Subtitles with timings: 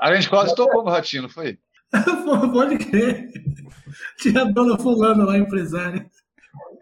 [0.00, 1.58] A gente quase tocou no ratinho, não foi?
[2.52, 3.28] Pode crer.
[4.18, 6.06] Tinha a dona fulana lá, empresária.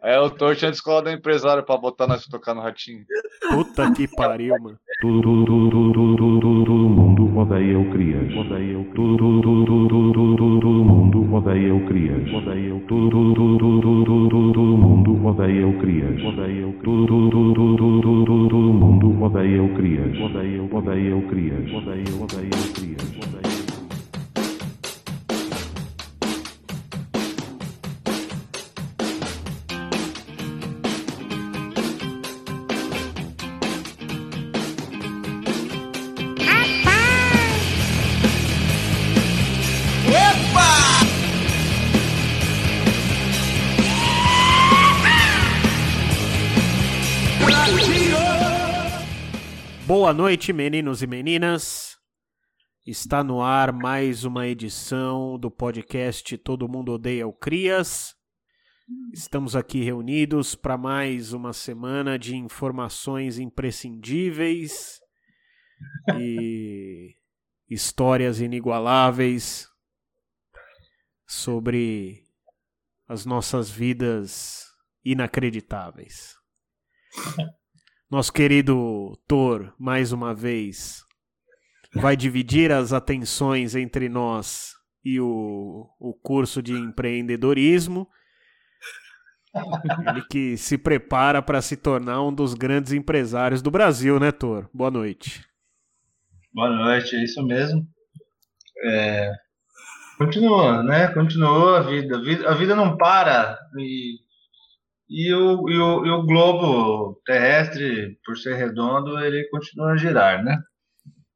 [0.03, 3.05] É, o Thor tinha escola da empresária pra botar nós tocar no ratinho.
[3.49, 4.79] Puta que pariu, mano.
[5.01, 5.67] Tudo, todo
[6.89, 8.33] mundo odeia eu crias.
[8.37, 12.33] Odeia eu tudo, tudo, tudo, tudo, tudo, tudo, todo mundo odeia eu crias.
[12.33, 16.25] Odeia eu tudo, tudo, tudo, tudo, tudo, tudo, todo mundo odeia eu crias.
[16.25, 17.55] Odeia eu tudo, tudo,
[19.47, 20.19] odeia eu crias.
[20.19, 21.73] Odeia odeia eu crias.
[21.73, 23.16] Odeia odeia eu crias.
[50.27, 51.97] Noite, meninos e meninas.
[52.85, 58.13] Está no ar mais uma edição do podcast Todo Mundo Odeia o Crias.
[59.13, 64.99] Estamos aqui reunidos para mais uma semana de informações imprescindíveis
[66.19, 67.15] e
[67.71, 69.69] histórias inigualáveis
[71.25, 72.25] sobre
[73.07, 74.65] as nossas vidas
[75.05, 76.35] inacreditáveis.
[78.11, 81.05] Nosso querido Thor, mais uma vez,
[81.93, 88.09] vai dividir as atenções entre nós e o, o curso de empreendedorismo.
[90.09, 94.69] Ele que se prepara para se tornar um dos grandes empresários do Brasil, né, Thor?
[94.73, 95.45] Boa noite.
[96.53, 97.87] Boa noite, é isso mesmo.
[98.85, 99.33] É,
[100.19, 101.09] continua, né?
[101.09, 102.17] Continua a vida.
[102.49, 103.59] A vida, não para.
[103.79, 104.19] E,
[105.09, 110.43] e, o, e, o, e o globo terrestre, por ser redondo, ele continua a girar,
[110.45, 110.59] né?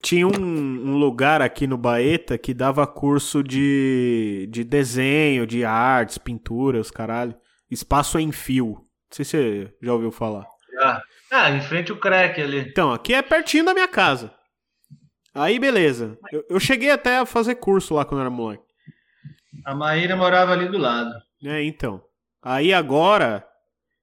[0.03, 6.17] Tinha um, um lugar aqui no Baeta que dava curso de, de desenho, de artes,
[6.17, 7.37] pinturas, caralho.
[7.71, 8.67] Espaço em fio.
[8.67, 10.47] Não sei se você já ouviu falar.
[10.83, 12.61] Ah, ah, em frente o crack ali.
[12.61, 14.33] Então, aqui é pertinho da minha casa.
[15.34, 16.19] Aí, beleza.
[16.33, 18.65] Eu, eu cheguei até a fazer curso lá quando era moleque.
[19.67, 21.12] A Maíra morava ali do lado.
[21.44, 22.03] É, então.
[22.43, 23.47] Aí agora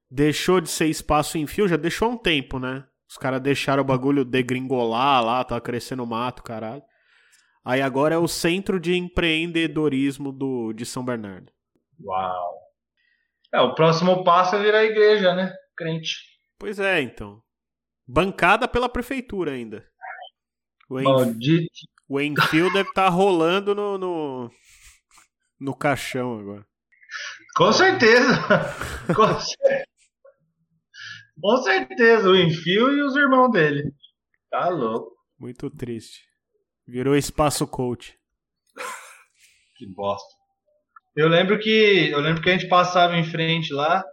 [0.10, 2.86] deixou de ser espaço em fio, já deixou um tempo, né?
[3.10, 6.84] Os caras deixaram o bagulho degringolar lá, tava crescendo mato, caralho.
[7.64, 11.52] Aí agora é o centro de empreendedorismo do, de São Bernardo.
[12.02, 12.58] Uau.
[13.54, 15.54] É, o próximo passo é virar igreja, né?
[15.76, 16.16] Crente.
[16.60, 17.42] Pois é, então.
[18.06, 19.86] Bancada pela prefeitura ainda.
[20.90, 21.04] O, en...
[21.04, 21.68] Maldito.
[22.08, 24.52] o Enfio deve estar rolando no, no,
[25.60, 26.66] no caixão agora.
[27.56, 28.38] Com certeza.
[29.16, 29.87] Com certeza.
[31.40, 33.92] Com certeza, o Enfio e os irmãos dele.
[34.50, 35.12] Tá louco.
[35.40, 36.22] Muito triste.
[36.88, 38.18] Virou espaço coach.
[39.76, 40.28] Que bosta.
[41.16, 44.04] Eu lembro que eu lembro que a gente passava em frente lá,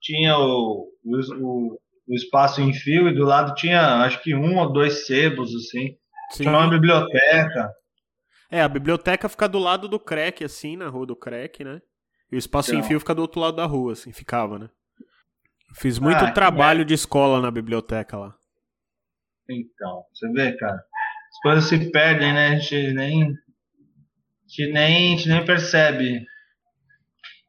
[0.00, 1.78] tinha o, o,
[2.08, 5.96] o, espaço em fio e do lado tinha acho que um ou dois sebos assim.
[6.32, 6.44] Sim.
[6.44, 7.72] Tinha uma biblioteca.
[8.50, 11.80] É, a biblioteca fica do lado do crack, assim, na rua do crack, né?
[12.32, 12.80] E o espaço Então.
[12.80, 14.68] em fio fica do outro lado da rua, assim, ficava, né?
[15.74, 18.34] Fiz muito Ah, que trabalho de escola na biblioteca lá.
[19.48, 20.74] Então, você vê, cara.
[20.76, 22.48] As coisas se perdem, né?
[22.48, 23.26] A gente nem, a
[24.46, 26.26] gente nem, a gente nem percebe.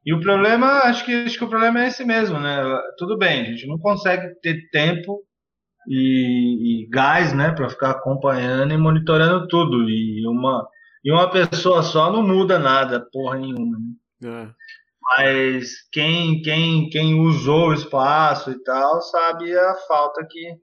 [0.05, 2.57] E o problema, acho que, acho que o problema é esse mesmo, né?
[2.97, 5.23] Tudo bem, a gente não consegue ter tempo
[5.87, 9.87] e, e gás, né, para ficar acompanhando e monitorando tudo.
[9.89, 10.67] E uma,
[11.03, 13.77] e uma pessoa só não muda nada, porra nenhuma.
[14.21, 14.47] né?
[14.47, 14.61] É.
[15.17, 20.55] Mas quem, quem, quem usou o espaço e tal sabe a falta que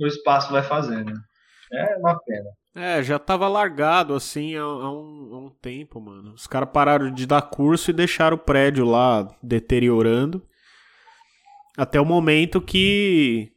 [0.00, 1.12] o espaço vai fazer, né?
[1.72, 2.50] É uma pena.
[2.74, 6.32] É, já tava largado assim há, há um, há um tempo, mano.
[6.34, 10.46] Os caras pararam de dar curso e deixaram o prédio lá deteriorando.
[11.76, 13.50] Até o momento que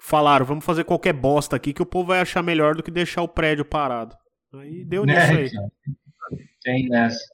[0.00, 3.22] falaram, vamos fazer qualquer bosta aqui que o povo vai achar melhor do que deixar
[3.22, 4.16] o prédio parado.
[4.54, 5.46] Aí deu nisso Né, aí.
[5.46, 5.70] então?
[6.62, 7.24] Tem nessa.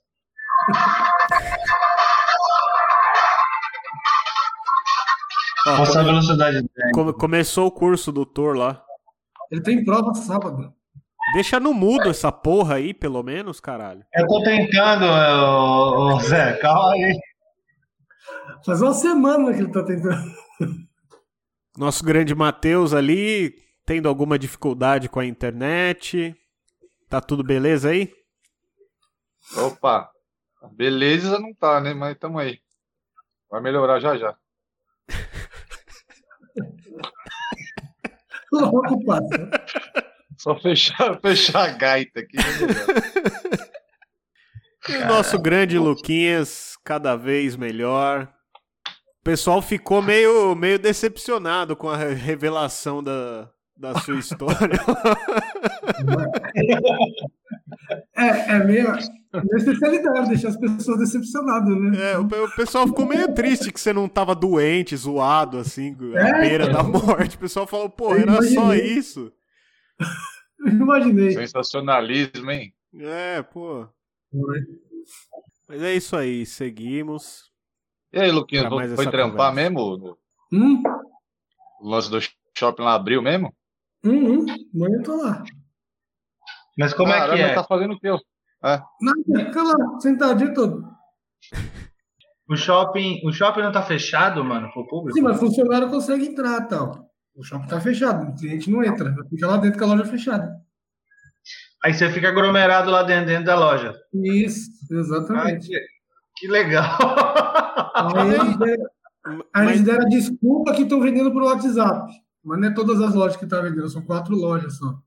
[5.64, 6.62] Passar a velocidade
[6.93, 8.84] come- começou o curso do Thor lá.
[9.50, 10.72] Ele tem prova sábado.
[11.32, 14.05] Deixa no mudo essa porra aí, pelo menos, caralho.
[14.14, 17.19] Eu tô tentando, ô, ô, Zé, calma aí.
[18.64, 20.22] Faz uma semana que ele tá tentando.
[21.78, 23.55] Nosso grande Matheus ali,
[23.87, 26.34] tendo alguma dificuldade com a internet.
[27.08, 28.12] Tá tudo beleza aí?
[29.56, 30.11] Opa,
[30.72, 31.94] beleza não tá, né?
[31.94, 32.58] Mas tamo aí.
[33.50, 34.34] Vai melhorar já já.
[38.61, 39.51] Logo passa.
[40.39, 42.37] Só fechar, fechar a gaita aqui.
[42.37, 42.45] né,
[44.89, 48.29] E o nosso grande Luquinhas, cada vez melhor.
[49.21, 54.79] O pessoal ficou meio, meio decepcionado com a re- revelação da, da sua história.
[58.17, 58.93] É, é meio
[59.32, 62.12] minha especialidade, deixar as pessoas decepcionadas, né?
[62.12, 66.19] É, o, o pessoal ficou meio triste que você não tava doente, zoado, assim, à
[66.21, 66.85] É, beira da cara.
[66.88, 67.37] morte.
[67.37, 68.93] O pessoal falou, pô, Eu era só imaginei.
[68.97, 69.32] isso.
[70.65, 71.32] Eu imaginei.
[71.32, 72.73] Sensacionalismo, hein?
[72.97, 73.87] É, pô.
[75.69, 77.50] Mas é isso aí, seguimos.
[78.12, 79.71] E aí, Luquinhas, foi trampar conversa.
[79.71, 80.17] mesmo?
[80.53, 80.81] Hum,
[81.81, 82.19] O lance do
[82.56, 83.53] shopping lá abriu mesmo?
[84.05, 84.47] hum, hum.
[84.75, 85.43] Amanhã eu tô lá.
[86.79, 87.55] Mas como é Caramba, que é?
[87.55, 88.11] tá fazendo o quê?
[88.62, 90.85] Nada, fica lá, sentado o dia todo.
[92.49, 95.17] O shopping, o shopping não tá fechado, mano, pro público?
[95.17, 97.09] Sim, mas funcionário consegue entrar e tal.
[97.35, 99.15] O shopping tá fechado, o cliente não entra.
[99.31, 100.55] Fica lá dentro com a loja fechada.
[101.82, 103.94] Aí você fica aglomerado lá dentro, dentro da loja.
[104.15, 105.69] Isso, Ai, exatamente.
[105.69, 105.81] que,
[106.37, 106.97] que legal.
[108.15, 108.85] Aí eles deram,
[109.53, 112.11] aí eles Mas, deram a desculpa que estão vendendo por WhatsApp.
[112.43, 114.99] Mas não é todas as lojas que estão vendendo, são quatro lojas só.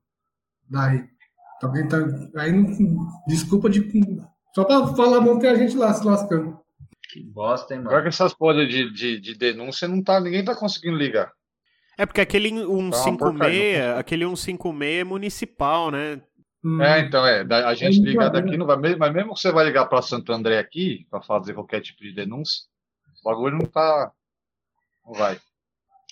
[0.68, 1.04] Daí.
[1.58, 1.98] Então, quem tá,
[2.36, 2.52] aí
[3.26, 3.82] desculpa de.
[4.54, 6.58] Só pra falar, não ter a gente lá se lascando.
[7.10, 8.02] que bosta, hein, Pior mano.
[8.02, 11.30] que essas porras de, de, de denúncia não tá, ninguém tá conseguindo ligar.
[11.98, 16.20] é porque aquele Tá uma 156, aquele 156 é municipal, né?
[16.64, 19.52] Hum, É, então é, a gente ligar daqui não vai, mesmo- mas mesmo que você
[19.52, 22.62] vai ligar pra Santo André aqui, pra fazer qualquer tipo de denúncia,
[23.24, 24.10] o bagulho não tá.
[25.06, 25.38] Não vai.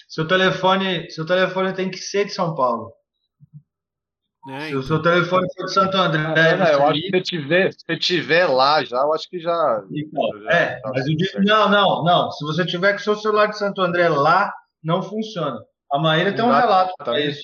[0.08, 2.93] Seu telefone, seu telefone tem que ser de São Paulo.
[4.48, 7.16] É, Se o seu telefone for de Santo André, É, né, eu você acho que
[7.16, 9.82] se tiver, se tiver lá já, eu acho que já.
[9.90, 11.43] então, já é, tá mas certo.
[11.44, 12.31] não, não, não.
[12.31, 14.52] Se você tiver com o seu celular de Santo André lá,
[14.82, 15.58] não funciona.
[15.93, 17.28] A Maíra tem um relato pra também.
[17.31, 17.43] isso.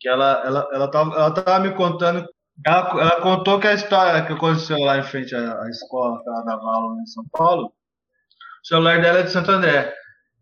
[0.00, 2.24] Que ela, ela, ela, tava, ela tava me contando.
[2.66, 6.28] Ela, ela contou que a história que aconteceu lá em frente à, à escola que
[6.28, 9.92] ela dava aula em São Paulo, o celular dela é de Santo André.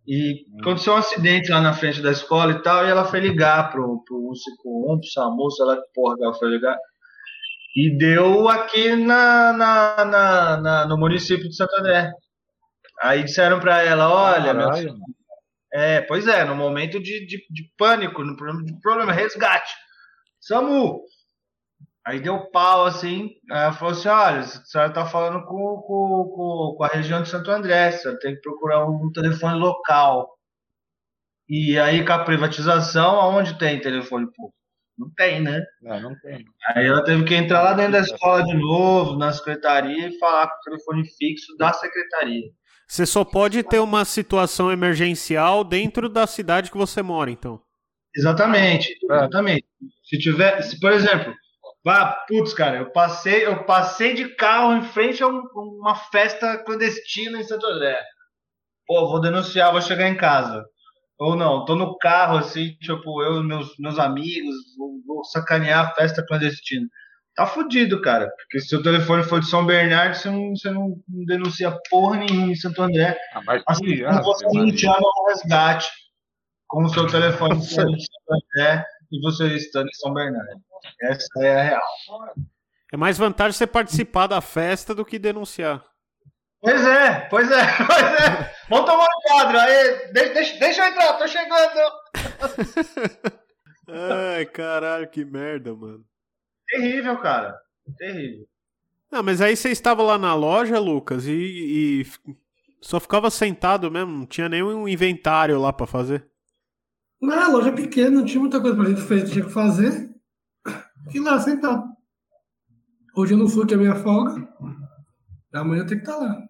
[0.06, 3.70] E aconteceu um acidente lá na frente da escola e tal, e ela foi ligar
[3.70, 6.76] pro, pro 151, pro SAMU, sei lá que porra que ela foi ligar.
[7.76, 12.10] E deu aqui na, na, na, na- no município de Santo André.
[13.02, 14.94] Aí disseram pra ela, olha, meu Caralho,
[15.72, 19.72] é, pois é, no momento de, de, de pânico, no problema, de problema, resgate.
[20.40, 21.00] SAMU.
[22.06, 26.32] Aí deu pau assim, aí ela falou assim: olha, a senhora tá falando com, com,
[26.34, 30.28] com, com a região de Santo André, a senhora tem que procurar um telefone local.
[31.48, 34.54] E aí com a privatização, aonde tem telefone público?
[34.96, 35.64] Não tem, né?
[35.82, 36.44] Não, não tem.
[36.74, 40.46] Aí ela teve que entrar lá dentro da escola de novo, na secretaria, e falar
[40.46, 42.50] com o telefone fixo da secretaria.
[42.86, 47.62] Você só pode ter uma situação emergencial dentro da cidade que você mora, então.
[48.14, 49.14] Exatamente, É.
[49.14, 49.64] exatamente.
[50.04, 51.32] Se tiver, se, por exemplo,
[51.84, 55.42] vá, putz, cara, eu passei, eu passei de carro em frente a um-
[55.80, 57.98] uma festa clandestina em Santo André.
[58.86, 60.64] Pô, vou denunciar, vou chegar em casa.
[61.18, 65.86] Ou não, tô no carro assim, tipo, eu e meus, meus amigos, vou, vou sacanear
[65.86, 66.86] a festa clandestina.
[67.36, 70.94] Tá fudido, cara, porque se o telefone for de São Bernardo, você não, você não
[71.26, 73.16] denuncia porra nenhuma em Santo André.
[73.34, 75.88] Ah, mas Assim que- ah, você não chama um resgate
[76.66, 80.60] com o seu telefone de São André e você estando em São Bernardo.
[81.02, 81.82] Essa é a real.
[82.92, 85.84] É mais vantagem você participar da festa do que denunciar.
[86.60, 88.54] Pois é, pois é, pois é.
[88.68, 90.12] Vamos tomar um quadro aí.
[90.12, 91.80] Deixa, deixa, eu entrar, tô chegando.
[93.88, 96.04] Ai, caralho, que merda, mano.
[96.68, 97.58] Terrível, cara.
[97.96, 98.46] Terrível.
[99.10, 102.06] Não, mas aí você estava lá na loja, Lucas, e, e
[102.80, 106.26] só ficava sentado mesmo, não tinha nenhum inventário lá pra fazer.
[107.20, 110.09] Não, a loja é pequena, não tinha muita coisa pra gente fazer,
[111.12, 111.84] E lá, sentado.
[113.16, 114.48] Hoje eu não fui, que é minha folga.
[115.52, 116.40] Amanhã eu tenho que estar lá.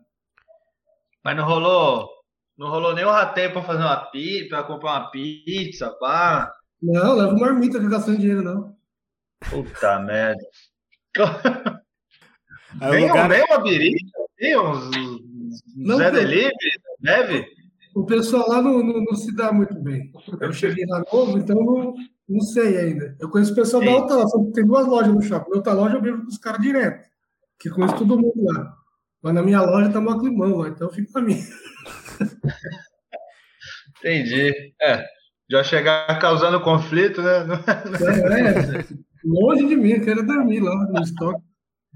[1.25, 2.09] Mas não rolou.
[2.57, 6.52] Não rolou nem o rateio pra fazer uma pizza, pra comprar uma pizza, pá.
[6.83, 8.76] Não, leva uma marmita que gastando dinheiro, não.
[9.49, 10.43] Puta merda.
[12.81, 14.90] Aí o Nem, lugar, um, uma birita, nem uns,
[15.75, 16.12] Não, Zé não.
[16.12, 16.52] Delivery,
[17.00, 17.47] deve?
[17.95, 20.12] O pessoal lá não, não, não se dá muito bem.
[20.40, 21.95] Eu cheguei lá novo, então não,
[22.30, 23.16] não sei ainda.
[23.18, 23.96] Eu conheço o pessoal da Sim.
[23.96, 25.50] outra loja, só tem duas lojas no shopping.
[25.50, 27.08] Na outra loja eu brigo com os caras direto,
[27.58, 28.76] que conheço todo mundo lá.
[29.20, 31.37] Mas na minha loja tá uma climão lá, então eu fico pra mim.
[33.99, 34.72] Entendi.
[34.80, 35.04] É,
[35.50, 37.46] já chegar causando conflito, né?
[38.00, 38.84] É, é,
[39.25, 41.42] longe de mim, eu quero dormir lá no estoque.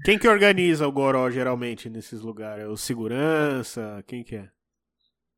[0.03, 2.65] quem que organiza o goró geralmente nesses lugares?
[2.65, 4.03] É o segurança?
[4.05, 4.49] Quem que é?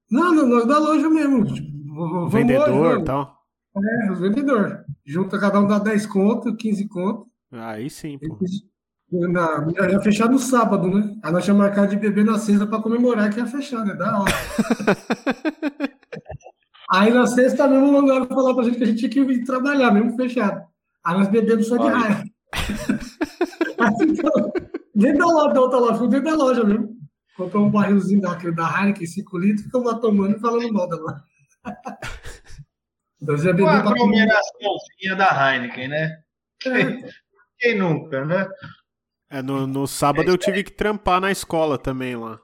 [0.10, 1.46] Não, não, nós da loja mesmo.
[1.46, 3.37] tipo, vendedor e tal?
[3.84, 4.78] É, os vendedores.
[5.06, 7.28] Junta, cada um dá 10 conto, 15 conto.
[7.52, 8.38] Aí sim, pô.
[9.10, 11.16] Na, ia fechar no sábado, né?
[11.24, 13.94] Aí nós tínhamos marcado de beber na sexta pra comemorar que ia fechar, né?
[13.94, 14.34] Da hora.
[16.90, 19.92] Aí na sexta mesmo mandaram falar pra gente que a gente tinha que ir trabalhar,
[19.92, 20.62] mesmo fechado.
[21.06, 21.98] Aí nós bebemos só de Olha.
[21.98, 22.24] raiva.
[24.02, 24.52] então,
[24.96, 26.98] dentro da loja, da outra loja, dentro da loja mesmo.
[27.36, 30.96] Comprou um barrilzinho daquele da Heineken, 5 litros, ficamos lá tomando e falando mal da
[30.96, 31.24] loja.
[33.22, 36.18] Nós ia beber Uma aglomeraçãozinha da Heineken, né?
[37.60, 38.48] Quem nunca, né?
[39.30, 42.40] É, no, no sábado eu tive que trampar na escola também lá.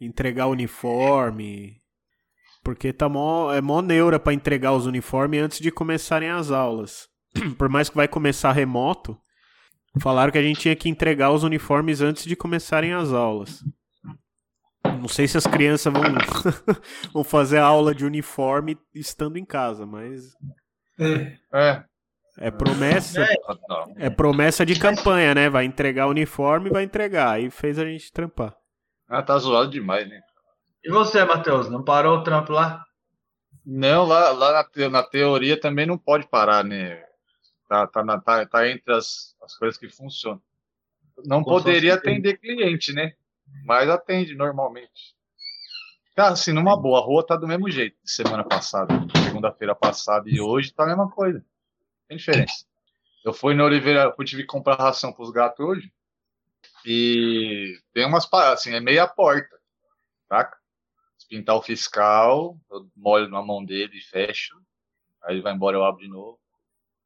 [0.00, 1.80] Entregar uniforme.
[2.62, 7.08] Porque tá mó, é mó neura pra entregar os uniformes antes de começarem as aulas.
[7.56, 9.18] Por mais que vai começar remoto,
[10.00, 13.64] falaram que a gente tinha que entregar os uniformes antes de começarem as aulas.
[14.98, 16.02] Não sei se as crianças vão,
[17.12, 20.34] vão fazer a aula de uniforme estando em casa, mas
[20.98, 21.84] É, É.
[22.38, 23.26] é promessa.
[23.68, 23.94] Não.
[23.96, 25.48] É promessa de campanha, né?
[25.48, 27.32] Vai entregar o uniforme, vai entregar.
[27.32, 28.54] Aí fez a gente trampar.
[29.08, 30.20] Ah, tá zoado demais, né?
[30.84, 32.84] E você, Matheus, não parou o trampo lá?
[33.64, 37.02] Não, lá, lá na, te- na teoria também não pode parar, né?
[37.68, 40.40] Tá, tá, na- tá, tá entre as, as coisas que funcionam.
[41.26, 43.12] Não Como poderia atender cliente, né?
[43.64, 45.16] Mas atende normalmente.
[46.16, 48.92] Cara, assim, numa boa, a rua tá do mesmo jeito de semana passada,
[49.24, 51.44] segunda-feira passada e hoje tá a mesma coisa.
[52.08, 52.64] Tem diferença.
[53.24, 55.92] Eu fui na Oliveira, eu tive que comprar ração pros gatos hoje.
[56.84, 59.56] E tem umas paradas, assim, é meia porta,
[60.28, 60.56] tá?
[61.28, 64.56] Pintar o fiscal, eu molho na mão dele e fecho.
[65.22, 66.38] Aí ele vai embora, eu abro de novo.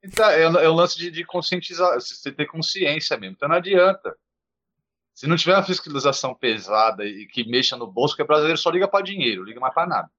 [0.02, 3.34] Então, é, o- é o lance de, de conscientizar, você ter consciência mesmo.
[3.37, 4.16] Então não adianta.
[5.14, 8.71] Se não tiver uma fiscalização pesada e que mexa no bolso, porque o brasileiro só
[8.71, 10.11] liga para dinheiro, liga mais para nada.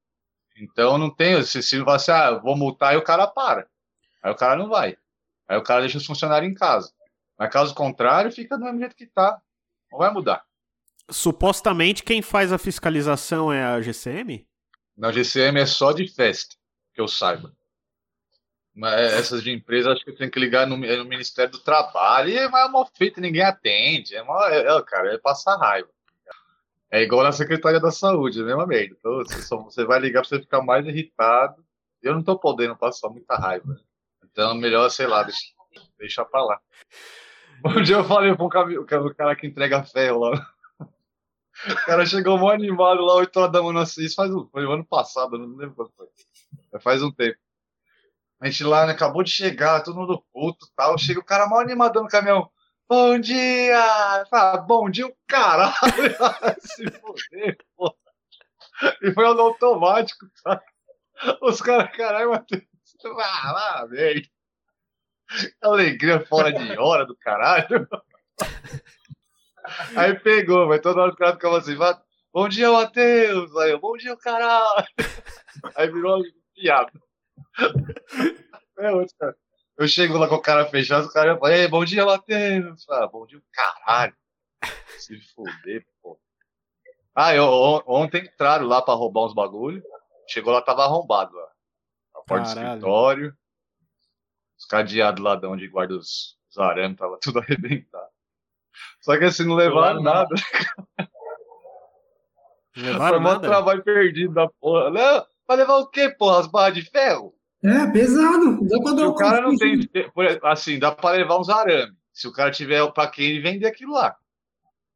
[0.55, 3.67] Então não tem, se, se vai assim, ah, vou multar e o cara para.
[4.21, 4.95] Aí o cara não vai.
[5.47, 6.91] Aí o cara deixa os funcionários em casa.
[7.37, 9.41] Mas caso contrário, fica do mesmo jeito que tá.
[9.91, 10.43] Não vai mudar.
[11.09, 14.47] Supostamente quem faz a fiscalização é a GCM?
[14.95, 16.55] Na GCM é só de festa,
[16.93, 17.53] que eu saiba.
[18.75, 21.59] Mas é, essas de empresa acho que tem que ligar no, é no Ministério do
[21.59, 22.29] Trabalho.
[22.29, 24.15] E é mal feito, ninguém atende.
[24.15, 25.89] É, mó- é, é, cara, é passar raiva.
[26.89, 28.95] É igual na Secretaria da Saúde, é a mesma merda.
[28.99, 31.63] Então, você, só- você vai ligar pra você ficar mais irritado.
[32.01, 33.73] Eu não tô podendo passar muita raiva.
[33.73, 33.79] né?
[34.23, 35.39] Então, melhor, sei lá, deixa,
[35.97, 36.59] deixa pra lá.
[37.65, 40.53] Um dia eu falei pra um o cara- que entrega ferro lá.
[40.81, 44.65] O cara chegou mó animado lá, 8 horas da manhã, assim, isso faz um, foi
[44.65, 46.79] ano passado, não lembro quando foi.
[46.81, 47.37] Faz um tempo.
[48.43, 50.97] A gente lá, né, acabou de chegar, todo mundo puto e tal.
[50.97, 52.49] Chega o cara mal animadão no caminhão.
[52.89, 54.25] Bom dia!
[54.29, 55.73] Fala, bom dia, o caralho!
[56.59, 57.95] Se foder, pô.
[59.01, 60.61] E foi no automático, tá?
[61.41, 62.63] Os caras, caralho, Matheus.
[63.17, 64.21] Ah, lá, velho.
[65.61, 67.87] Alegria fora de hora do caralho.
[69.95, 72.01] Aí pegou, mas toda hora o cara ficava assim, "Va-
[72.33, 73.55] bom dia, Matheus!
[73.55, 74.85] Aí eu, bom dia, caralho!
[75.77, 76.91] Aí virou uma piada.
[78.77, 79.35] É, cara.
[79.77, 82.85] Eu chego lá com o cara fechado, o cara fala, ei, bom dia, Matheus!
[82.89, 84.15] Ah, bom dia, caralho!
[84.97, 86.19] Se fuder, pô.
[87.15, 89.83] Ah, eu, on- ontem entraram lá pra roubar uns bagulho.
[90.27, 91.47] Chegou lá, tava arrombado lá.
[92.15, 93.37] A porta do escritório.
[94.57, 98.09] Os cadeados lá de onde guarda os, os arames, tava tudo arrebentado.
[99.01, 100.35] Só que assim, não levaram Levaram nada.
[102.75, 103.47] Levaram Foi nada?
[103.47, 104.89] trabalho perdido da porra.
[104.89, 106.39] Não, vai levar o quê, porra?
[106.39, 107.33] As barras de ferro?
[107.63, 108.59] é pesado.
[108.67, 109.89] Dá pra Se dar o cara não tem.
[110.43, 111.95] Assim, dá pra levar uns arames.
[112.11, 114.15] Se o cara tiver pra quem ele vender aquilo lá.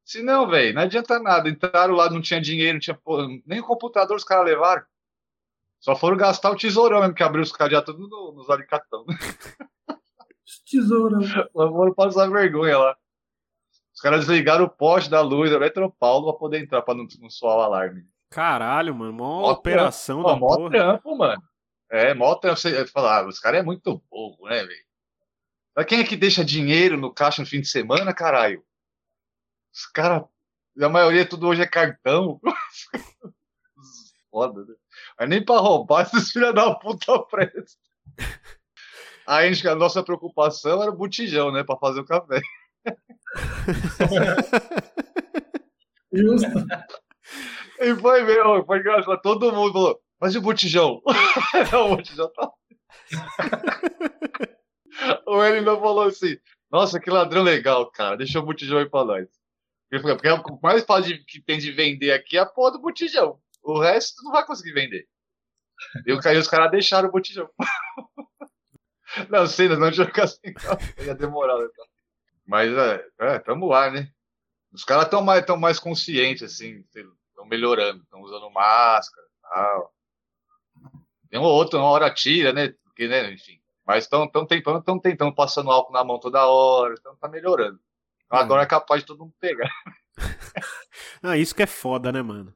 [0.03, 1.49] Se não, velho, não adianta nada.
[1.49, 2.95] Entraram lá, não tinha dinheiro, não tinha.
[2.95, 4.83] porra, nem o computador os caras levaram.
[5.79, 9.05] Só foram gastar o tesourão mesmo, que abriu os cadeados tudo no- nos alicatão.
[10.69, 11.19] Tesoura.
[11.51, 12.97] Só foram passar vergonha lá.
[13.93, 17.29] Os caras desligaram o poste da luz, da Metropaulo, pra poder entrar, pra não, não
[17.29, 18.05] soar o alarme.
[18.29, 19.13] Caralho, mano.
[19.13, 20.69] Mó Mó operação Pô, da mó porra.
[20.69, 21.41] trampo, mano.
[21.89, 22.59] É, mó trampo.
[22.59, 24.85] Você fala, ah, os caras é muito bobo, né, velho?
[25.75, 28.63] Mas quem é que deixa dinheiro no caixa no fim de semana, caralho?
[29.73, 30.23] Os caras.
[30.79, 32.39] A maioria tudo hoje é cartão.
[34.29, 34.75] Foda, né?
[35.19, 37.79] Mas nem pra roubar esses filha da puta prestam.
[39.25, 41.63] Aí a, gente- a nossa preocupação era o botijão, né?
[41.63, 42.41] Pra fazer o café.
[46.11, 46.47] Justo.
[47.79, 49.21] E foi mesmo, foi engraçado.
[49.21, 51.01] Todo mundo falou, mas e o botijão?
[51.73, 52.51] o botijão tá.
[55.27, 56.37] o ele ainda falou assim:
[56.71, 58.17] Nossa, que ladrão legal, cara.
[58.17, 59.27] Deixa o botijão aí pra nós.
[59.91, 62.81] Ele falou, Porque o mais fácil que tem de vender aqui é a porra do
[62.81, 63.39] botijão.
[63.63, 65.07] O resto não vai conseguir vender.
[66.05, 67.49] E os caras deixaram o botijão.
[69.29, 70.93] Não, sei, não jogar sem calça.
[71.01, 71.55] Ia demorar.
[71.55, 71.85] Então.
[72.45, 74.11] Mas, é, é, tamo lá, né?
[74.71, 76.83] Os caras estão mais, tão mais conscientes, assim,
[77.37, 79.93] estão melhorando, estão usando máscara e tal.
[81.29, 82.73] Tem um outro, uma hora tira, né?
[82.83, 83.61] Porque, né, enfim.
[83.85, 87.79] Mas estão tentando, estão tentando, passando álcool na mão toda hora, então tá melhorando.
[88.25, 89.71] Então, agora é capaz de todo mundo pegar.
[91.21, 92.53] Não, isso que é foda, né, mano?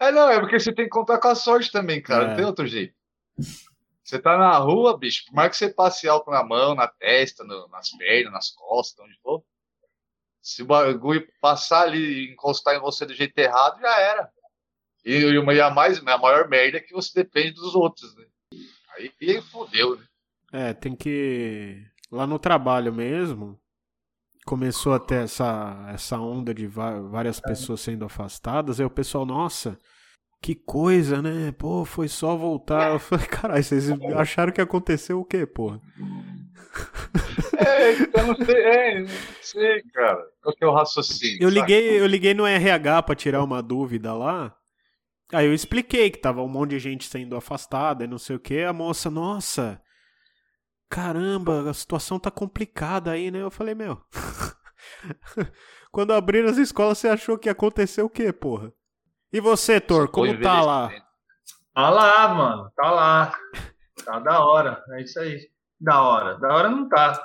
[0.00, 2.24] É, não, é porque você tem que contar com a sorte também, cara.
[2.24, 2.28] É.
[2.28, 2.94] Não tem outro jeito.
[4.04, 7.42] Você tá na rua, bicho, por mais que você passe álcool na mão, na testa,
[7.44, 9.42] no, nas pernas, nas costas, onde for,
[10.46, 14.30] se o bagulho passar ali e encostar em você do jeito errado, já era.
[15.04, 18.24] E, e, a, mais, a maior merda é que você depende dos outros, né?
[18.96, 20.04] Aí, aí fodeu, né?
[20.52, 21.84] É, tem que.
[22.12, 23.58] Lá no trabalho mesmo,
[24.46, 29.76] começou a ter essa, essa onda de várias pessoas sendo afastadas, aí o pessoal, nossa,
[30.40, 31.50] que coisa, né?
[31.58, 32.92] Pô, foi só voltar.
[32.92, 35.80] Eu falei, caralho, vocês acharam que aconteceu o quê, porra?
[37.58, 39.08] É, então não sei, é, não
[39.40, 40.22] sei, cara.
[40.42, 41.38] Qual que é o raciocínio?
[41.42, 44.56] Eu liguei, eu liguei no RH pra tirar uma dúvida lá.
[45.32, 48.40] Aí eu expliquei que tava um monte de gente sendo afastada e não sei o
[48.40, 48.62] que.
[48.62, 49.80] A moça, nossa,
[50.88, 53.42] caramba, a situação tá complicada aí, né?
[53.42, 54.00] Eu falei, meu.
[55.90, 58.72] Quando abriram as escolas, você achou que ia acontecer o quê, porra?
[59.32, 60.90] E você, Thor, como tá lá?
[61.74, 63.32] Tá lá, mano, tá lá.
[64.04, 65.40] Tá da hora, é isso aí.
[65.80, 66.38] Da hora.
[66.38, 67.20] Da hora não tá.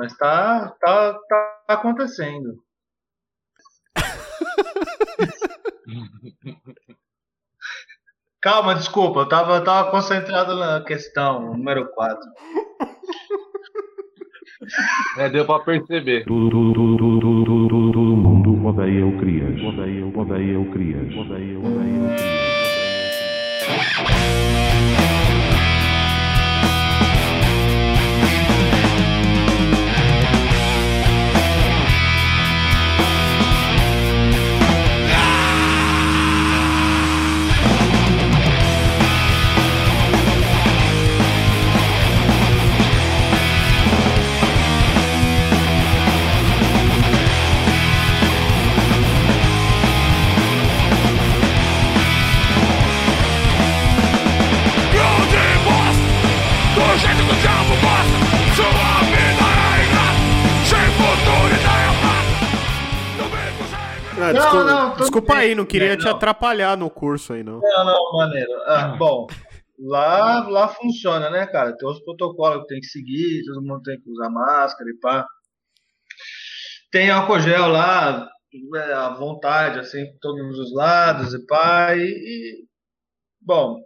[0.00, 2.56] Mas tá, tá, tá acontecendo.
[8.40, 12.18] Calma, desculpa, eu tava, eu tava concentrado na questão número 4.
[15.18, 16.24] É, deu pra perceber.
[16.24, 19.62] Tudo, tudo, tudo, tudo, todo mundo odeia o Crias.
[19.62, 21.14] Odeia, odeia o Crias.
[21.14, 22.40] Odeia, odeia o Crias.
[65.40, 67.60] Aí, não queria é, te atrapalhar no curso aí, não.
[67.60, 68.50] Não, não, maneiro.
[68.66, 69.26] Ah, bom,
[69.78, 71.76] lá, lá funciona, né, cara?
[71.76, 75.26] Tem os protocolos que tem que seguir, todo mundo tem que usar máscara e pá.
[76.90, 78.28] Tem álcool gel lá,
[78.74, 81.96] é, à vontade, assim, por todos os lados e pá.
[81.96, 82.64] E, e,
[83.40, 83.76] bom,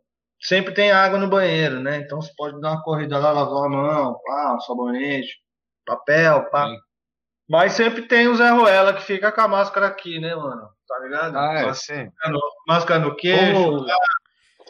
[0.41, 1.99] sempre tem água no banheiro, né?
[1.99, 5.35] Então você pode dar uma corrida lá, lavar a mão, pá, um sabonete,
[5.87, 6.67] papel, pá.
[6.67, 6.77] Sim.
[7.49, 10.74] Mas sempre tem o Zé Ruela que fica com a máscara aqui, né, mano?
[10.87, 11.37] Tá ligado?
[11.37, 12.11] Ah, é, sim.
[12.69, 13.77] Máscara no queixo.
[13.77, 13.87] Oh.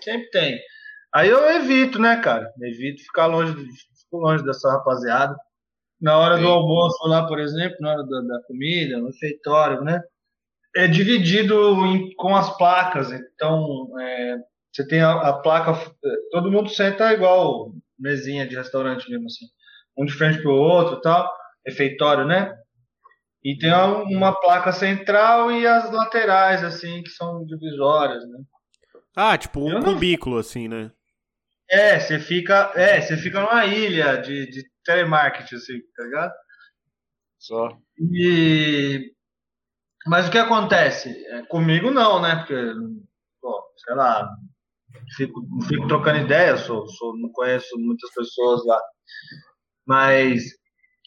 [0.02, 0.60] Sempre tem.
[1.14, 2.52] Aí eu evito, né, cara?
[2.60, 5.36] Evito ficar longe, fico longe dessa rapaziada.
[6.00, 6.42] Na hora sim.
[6.42, 10.02] do almoço lá, por exemplo, na hora da, da comida, no refeitório, né?
[10.76, 13.12] É dividido em, com as placas.
[13.12, 14.36] Então, é,
[14.72, 15.72] você tem a, a, placa,
[16.32, 19.46] todo mundo senta igual mesinha de restaurante mesmo assim.
[19.96, 21.32] Um de frente pro outro tal,
[21.64, 22.52] refeitório, né?
[23.44, 28.38] E tem uma placa central e as laterais, assim, que são divisórias, né?
[29.14, 30.90] Ah, tipo um cubículo, assim, né?
[31.68, 36.32] É, você fica, é, você fica numa ilha de, de telemarketing, assim, tá ligado?
[37.38, 37.78] Só.
[38.12, 39.12] E...
[40.06, 41.10] Mas o que acontece?
[41.26, 42.36] É, comigo não, né?
[42.36, 42.54] Porque,
[43.40, 44.28] pô, sei lá,
[45.16, 48.80] fico, fico trocando ideia, sou, sou, não conheço muitas pessoas lá.
[49.86, 50.44] Mas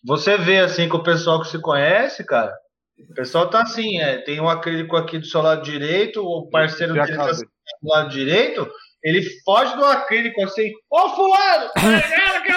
[0.07, 2.55] você vê assim com o pessoal que se conhece, cara.
[2.97, 6.93] O pessoal tá assim, é, tem um acrílico aqui do seu lado direito, o parceiro
[6.93, 7.43] dele tá assim,
[7.81, 8.65] do lado direito,
[9.03, 12.51] ele foge do acrílico assim, ô fulano, tá ligado que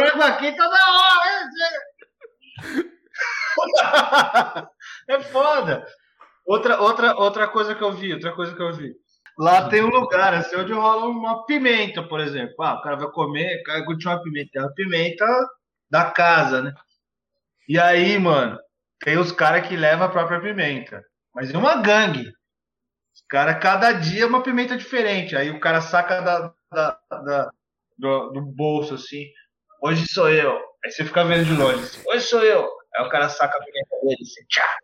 [0.00, 1.50] eu aqui toda hora,
[5.08, 5.86] é foda.
[6.44, 8.92] Outra, outra, outra coisa que eu vi, outra coisa que eu vi.
[9.38, 12.56] Lá tem um lugar assim, onde rola uma pimenta, por exemplo.
[12.60, 14.50] Ah, o cara vai comer, o cara curte uma pimenta.
[14.52, 15.24] Tem uma pimenta
[15.90, 16.72] da casa, né?
[17.68, 18.58] E aí, mano,
[19.00, 21.02] tem os caras que levam a própria pimenta.
[21.34, 22.26] Mas é uma gangue.
[23.14, 25.36] Os caras, cada dia, uma pimenta diferente.
[25.36, 27.50] Aí o cara saca da, da, da
[27.98, 29.26] do, do, bolso, assim.
[29.82, 30.52] Hoje sou eu.
[30.84, 31.82] Aí você fica vendo de longe.
[31.82, 32.68] Assim, Hoje sou eu.
[32.96, 34.46] Aí o cara saca a pimenta dele, assim.
[34.48, 34.78] Tchá.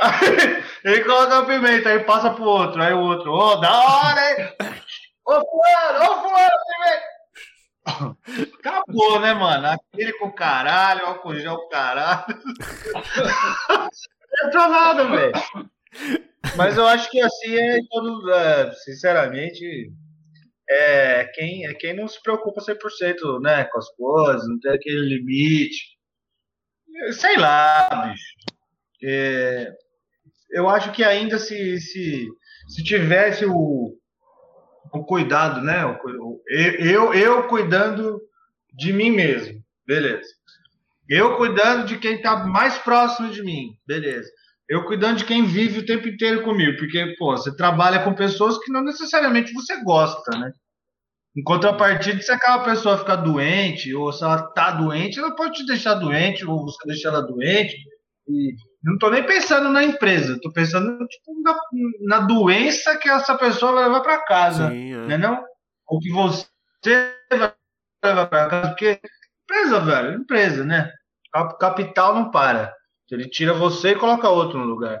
[0.00, 2.82] Aí, ele coloca a pimenta, aí passa pro outro.
[2.82, 4.56] Aí o outro, ô, oh, da hora, hein?
[5.26, 7.15] Ô, fulano, ô, fulano, pimenta.
[7.86, 9.66] Acabou, né, mano?
[9.68, 12.24] Aquele com caralho, álcool gel caralho.
[13.68, 15.32] Não entrou nada, velho.
[16.56, 18.32] Mas eu acho que assim é todo.
[18.32, 19.92] é, sinceramente,
[20.68, 25.00] é quem, é quem não se preocupa 100% né, com as coisas, não tem aquele
[25.00, 25.96] limite.
[27.12, 28.34] Sei lá, bicho.
[29.04, 29.72] É,
[30.50, 32.26] eu acho que ainda se, se,
[32.68, 33.96] se tivesse o,
[34.92, 35.82] o cuidado, né?
[36.48, 38.20] eu, eu cuidando
[38.72, 40.28] de mim mesmo, beleza.
[41.08, 44.28] Eu cuidando de quem tá mais próximo de mim, beleza.
[44.68, 48.58] Eu cuidando de quem vive o tempo inteiro comigo, porque, pô, você trabalha com pessoas
[48.58, 50.52] que não necessariamente você gosta, né?
[51.36, 55.66] Em contrapartida, se aquela pessoa ficar doente, ou se ela tá doente, ela pode te
[55.66, 57.76] deixar doente, ou você deixar ela doente.
[58.28, 61.56] E não tô nem pensando na empresa, tô pensando tipo, na,
[62.02, 65.06] na doença que essa pessoa vai levar para casa, Sim, é.
[65.06, 65.44] né não?
[65.88, 66.46] O que você
[67.30, 67.52] vai
[68.04, 69.00] levar para casa, porque
[69.44, 70.92] empresa, velho, empresa, né?
[71.32, 72.74] Cap- Capital não para.
[73.10, 75.00] Ele tira você e coloca outro no lugar.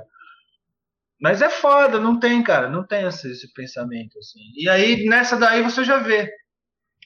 [1.20, 4.40] Mas é foda, não tem, cara, não tem esse, esse pensamento assim.
[4.56, 6.30] E aí nessa daí você já vê.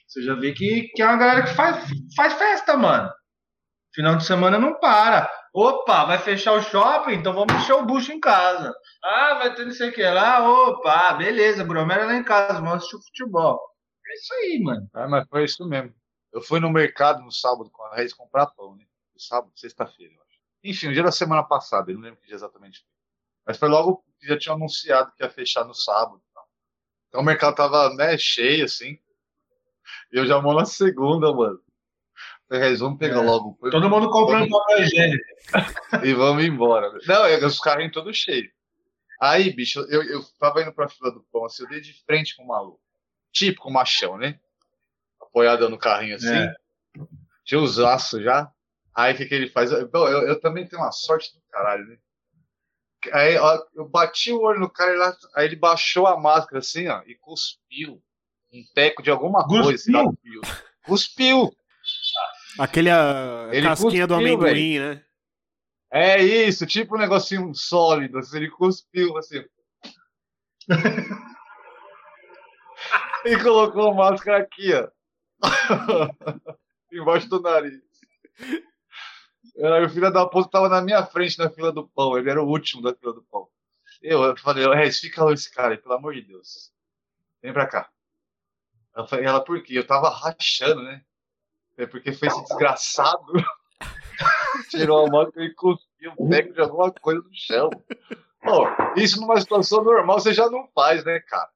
[0.07, 3.09] Você já vê que, que é uma galera que faz, faz festa, mano.
[3.95, 5.31] Final de semana não para.
[5.53, 7.13] Opa, vai fechar o shopping?
[7.13, 8.73] Então vamos encher o bucho em casa.
[9.03, 10.47] Ah, vai ter não sei o que lá.
[10.49, 13.59] Opa, beleza, bromera lá em casa, vamos assistir o futebol.
[14.07, 14.89] É isso aí, mano.
[14.93, 15.93] Ah, mas foi isso mesmo.
[16.31, 18.85] Eu fui no mercado no sábado com a Reis comprar pão, né?
[19.17, 20.39] Sábado, sexta-feira, eu acho.
[20.63, 22.87] Enfim, um dia da semana passada, eu não lembro que dia exatamente foi.
[23.45, 26.17] Mas foi logo que já tinha anunciado que ia fechar no sábado.
[26.17, 26.47] e tal.
[27.09, 28.97] Então o mercado tava, né, cheio, assim.
[30.11, 31.59] E eu já moro na segunda, mano.
[32.59, 33.25] Reis, vamos pegar É.
[33.25, 33.57] logo.
[33.69, 35.23] Todo mundo comprando papel higiênico.
[36.03, 36.91] e vamos embora.
[37.07, 38.51] Não, é, os carrinhos todos cheios.
[39.21, 42.35] Aí, bicho, eu, eu tava indo pra fila do pão, assim, eu dei de frente
[42.35, 42.81] com o maluco.
[43.31, 44.39] Típico machão, né?
[45.21, 46.33] Apoiado no carrinho assim.
[46.35, 46.53] É.
[47.45, 48.51] Tinha os aços já.
[48.93, 49.71] Aí o que, que ele faz?
[49.71, 51.97] Eu, bom, eu, eu também tenho uma sorte do caralho, né?
[53.13, 56.59] Aí ó, eu bati o olho no cara, e lá, aí ele baixou a máscara
[56.59, 58.01] assim, ó, e cuspiu
[58.53, 59.91] um teco de alguma coisa.
[59.91, 60.41] lá no fio.
[60.83, 61.55] Cuspiu!
[62.59, 65.03] Aquele a Ele casquinha do cuspiu, amendoim, né?
[65.91, 69.43] É isso, tipo um negocinho sólido, assim, ele cuspiu assim.
[73.25, 74.89] e colocou a máscara aqui, ó.
[76.91, 77.81] Embaixo do nariz.
[79.57, 82.41] Aí o filho da puta tava na minha frente na fila do pão, ele era
[82.41, 83.47] o último da fila do pão.
[84.01, 86.71] Eu, eu falei, Regis, fica lá esse cara aí, pelo amor de Deus.
[87.41, 87.89] Vem pra cá.
[88.95, 89.77] Ela falei, ela, por quê?
[89.77, 91.03] Eu tava rachando, né?
[91.77, 93.25] É porque foi esse desgraçado.
[94.69, 97.69] Tirou a máscara e cuspiu um teco de alguma coisa no chão.
[98.43, 101.49] Pô, isso numa situação normal você já não faz, né, cara?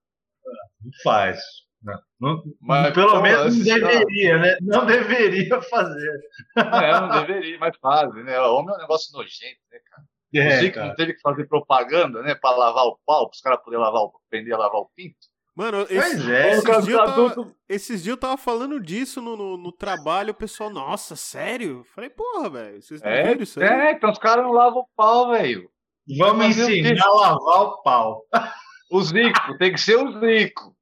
[0.84, 1.40] Não faz.
[1.82, 4.58] Não, não- Mas, pelo menos não esse- deveria, né?
[4.62, 6.20] Não deveria fazer.
[6.58, 8.40] É, não deveria, mas fazem, né?
[8.42, 10.04] Homem é um negócio nojento, né, cara?
[10.04, 10.88] o É, Zico cara.
[10.88, 12.34] não teve que fazer propaganda, né?
[12.36, 15.16] Pra lavar o pau, pros caras poderem lavar o, aprender a lavar o pinto.
[15.56, 16.52] Mano, esse- é.
[16.52, 20.32] esses, dias eu tava, adulto- esses dias eu tava falando disso no, no, no trabalho,
[20.32, 21.86] o pessoal, nossa, sério?
[21.96, 23.70] Falei, porra, velho, vocês não É, viram isso aí?
[23.70, 25.70] é, então os caras não lavam o pau, velho.
[26.18, 28.24] Vamos ensinar a lavar o pau.
[28.92, 30.76] O Zico, tem que ser o Zico.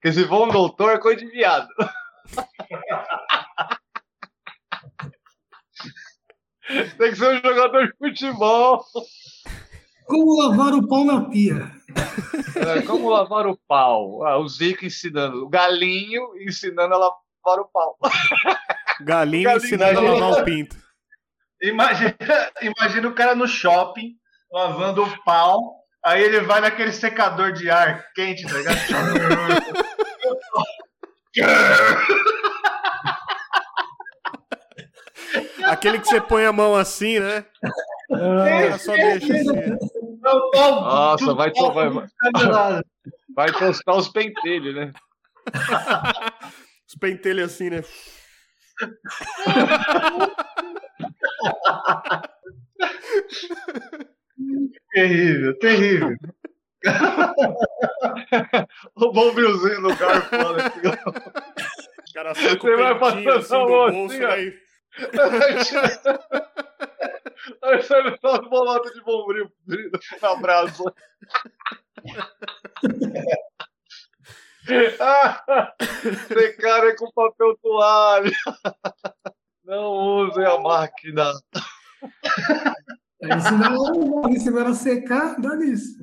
[0.00, 1.68] Porque se for um doutor, é coisa de viado.
[6.96, 8.82] tem que ser um jogador de futebol.
[10.12, 11.72] Como lavar o pau na pia?
[12.54, 14.22] É, como lavar o pau?
[14.26, 15.46] Ah, o Zico ensinando.
[15.46, 17.96] O galinho ensinando a lavar o pau.
[19.00, 20.20] Galinho Galinho ensinando a galinho.
[20.20, 20.76] lavar o pinto.
[21.62, 22.14] Imagina,
[22.60, 24.10] imagina o cara no shopping,
[24.52, 28.76] lavando o pau, aí ele vai naquele secador de ar quente, tá ligado?
[35.64, 37.46] Aquele que você põe a mão assim, né?
[38.10, 40.01] Cara só deixa assim.
[40.22, 42.84] Nossa, tudo vai, vai, tudo
[43.34, 44.92] vai tostar os pentelhos, né?
[46.88, 47.82] Os pentelhos assim, né?
[54.92, 56.16] Terrível, terrível.
[58.96, 60.34] O bombrilzinho no garfo.
[60.34, 61.10] olha aqui, ó.
[61.10, 64.61] O cara saca Você o vai pentinho assim do bolso, assim, aí.
[67.62, 69.50] Aí sai só as bolotas de bombril
[70.20, 70.84] na brasa.
[76.28, 78.30] Secar é com papel toalha.
[79.64, 79.92] Não
[80.26, 81.32] usem a máquina.
[83.22, 85.98] Aí, Ensinar o ensinar a secar, nisso.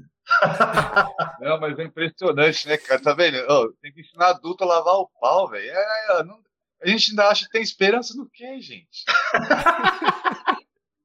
[1.40, 3.02] Não, mas é impressionante, né, cara?
[3.02, 3.38] Tá vendo?
[3.50, 5.70] Ó, tem que ensinar adulto a lavar o pau, velho.
[5.72, 6.40] É, é, não-
[6.82, 9.04] A gente ainda acha que tem esperança no quê, gente?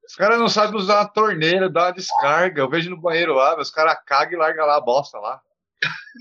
[0.07, 2.61] Os caras não sabem usar uma torneira, dar uma descarga.
[2.61, 5.41] Eu vejo no banheiro lá, os caras cagam e largam lá a bosta lá.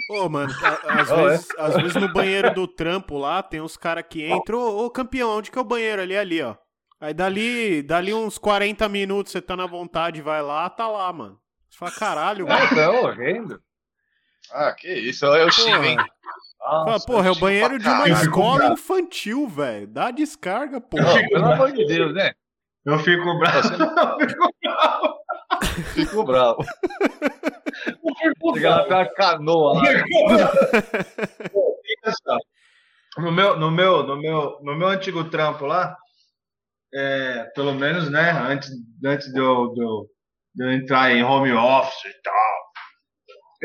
[0.09, 1.29] Ô, mano, a- às, Oh, é?
[1.29, 4.89] vezes, às vezes no banheiro do trampo lá, tem uns caras que entram, ô, ô,
[4.89, 6.01] campeão, onde que é o banheiro?
[6.01, 6.55] Ali, ali, ó.
[6.99, 11.37] Aí dali, dali uns 40 minutos, você tá na vontade, vai lá, tá lá, mano.
[11.69, 12.63] Você fala, caralho, mano.
[12.65, 13.61] Ah, tá horrendo.
[14.51, 15.97] Ah, que isso, é o Chile, hein?
[16.63, 19.85] Fala, Nossa, porra, é o banheiro de uma escola infantil, velho.
[19.85, 21.03] Dá descarga, porra.
[21.03, 22.31] Não, pelo amor de Deus, né?
[22.85, 23.67] Eu fico bravo.
[24.21, 25.23] Eu fico bravo.
[25.93, 26.65] Ficou bravo.
[27.85, 29.13] Eu fico lá, bravo.
[29.15, 29.83] canoa lá.
[31.51, 31.73] Pô.
[33.17, 35.95] No meu, no meu, no meu, no meu antigo trampo lá,
[36.93, 38.71] é, pelo menos, né, antes,
[39.05, 40.09] antes de, eu, de, eu,
[40.55, 42.63] de eu entrar em home office e tal,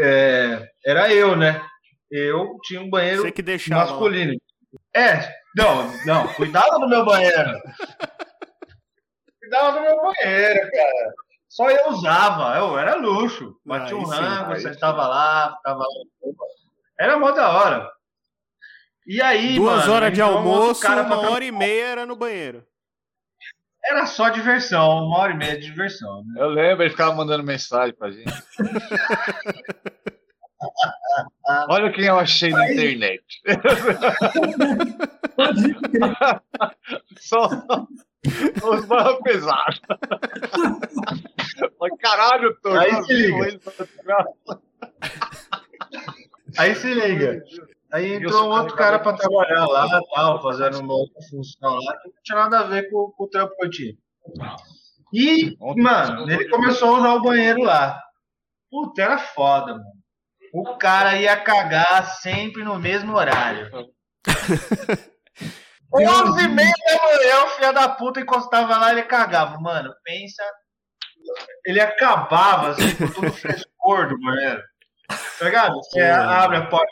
[0.01, 1.65] é, era eu, né?
[2.11, 3.85] Eu tinha um banheiro Você que deixava.
[3.85, 3.91] lá.
[3.91, 4.35] masculino.
[4.95, 7.61] É, não, não, cuidado do meu banheiro.
[9.41, 11.15] Cuidado do meu banheiro, cara.
[11.49, 13.59] Só eu usava, eu era luxo.
[13.65, 16.35] Batia Aí um rango, aí sentava lá, ficava lá.
[17.01, 17.91] Era mó da hora.
[19.07, 22.63] E aí, Duas mano, horas de almoço, cara uma hora e meia era no banheiro.
[23.83, 26.23] Era só diversão, uma hora e meia de diversão.
[26.27, 26.43] Né?
[26.43, 28.31] Eu lembro, ele ficava mandando mensagem pra gente.
[31.71, 33.23] Olha quem eu achei na internet.
[35.37, 36.17] Pode crer.
[37.21, 37.49] Só
[38.65, 39.81] os barros pesados.
[42.01, 43.61] Caralho, tô Aí se liga.
[46.59, 47.43] Aí se liga.
[47.93, 49.47] Aí entrou um outro cara pra carregador.
[49.47, 53.11] trabalhar lá, tal, fazendo uma outra função lá, que não tinha nada a ver com,
[53.13, 53.95] com o trampo que eu tinha.
[55.13, 57.99] E, mano, ele começou a usar o banheiro lá.
[58.71, 59.98] Puta, era foda, mano.
[60.53, 63.71] O cara ia cagar sempre no mesmo horário.
[65.95, 69.59] 11 e meia da manhã, o filho da puta encostava lá e ele cagava.
[69.59, 70.43] Mano, pensa.
[71.65, 74.63] Ele acabava assim com todo frescor do banheiro.
[75.39, 75.75] Tá ligado?
[75.77, 76.45] Você Porra.
[76.45, 76.87] abre a porta.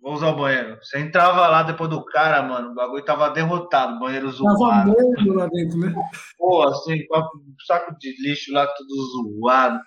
[0.00, 0.78] Vou usar o banheiro.
[0.82, 2.70] Você entrava lá depois do cara, mano.
[2.70, 4.90] O bagulho tava derrotado, o banheiro Tava zoado.
[4.90, 5.92] morto lá dentro, né?
[6.38, 8.94] Pô, assim, com um saco de lixo lá tudo
[9.40, 9.80] zoado.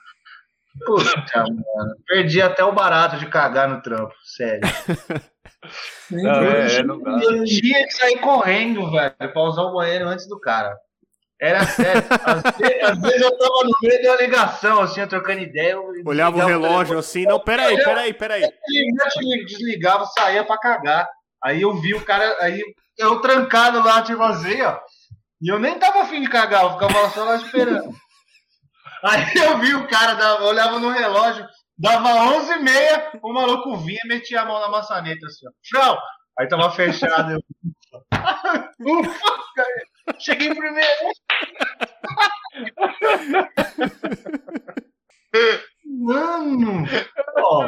[0.85, 1.95] Puta, mano.
[2.07, 4.61] Perdi até o barato de cagar no trampo, sério.
[6.09, 7.19] Não, é, é, não dá.
[7.21, 10.75] Eu tinha que sair correndo, velho, pra usar o banheiro antes do cara.
[11.39, 12.03] Era sério.
[12.25, 15.71] Às vezes, às vezes eu tava no meio de uma ligação, assim, eu trocando ideia.
[15.73, 18.41] eu Olhava o relógio assim, não, peraí, peraí, peraí.
[18.41, 21.07] telefone, desligava, saía pra cagar.
[21.43, 22.61] Aí eu vi o cara, aí
[22.97, 24.79] eu trancado lá, tipo assim, ó.
[25.41, 27.93] E eu nem tava afim de cagar, eu ficava só lá esperando.
[29.03, 31.45] Aí eu vi o cara, dava- olhava no relógio,
[31.77, 35.51] dava 11h30, o maluco vinha e metia a mão na maçaneta, assim, ó.
[35.69, 35.99] Frau!
[36.39, 37.31] Aí tava fechado.
[37.33, 37.39] Eu...
[38.79, 40.87] Ufa, cara, cheguei primeiro.
[45.85, 46.83] Mano,
[47.37, 47.67] ó,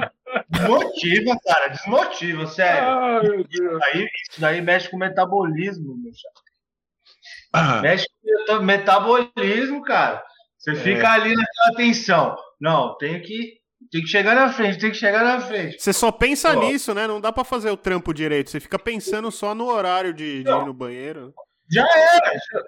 [0.50, 2.88] desmotiva, cara, desmotiva, sério.
[2.90, 3.82] Ai, meu Deus.
[3.84, 7.82] Aí, isso daí mexe com o metabolismo, meu chapa.
[7.82, 8.08] Mexe
[8.48, 10.24] com o metabolismo, cara.
[10.62, 12.36] Você fica ali naquela tensão.
[12.60, 13.54] Não, tem que,
[13.92, 15.82] tem que chegar na frente, tem que chegar na frente.
[15.82, 16.60] Você só pensa Ó.
[16.60, 17.08] nisso, né?
[17.08, 18.52] Não dá pra fazer o trampo direito.
[18.52, 21.34] Você fica pensando só no horário de, de ir no banheiro.
[21.70, 22.34] Já era.
[22.34, 22.64] Já,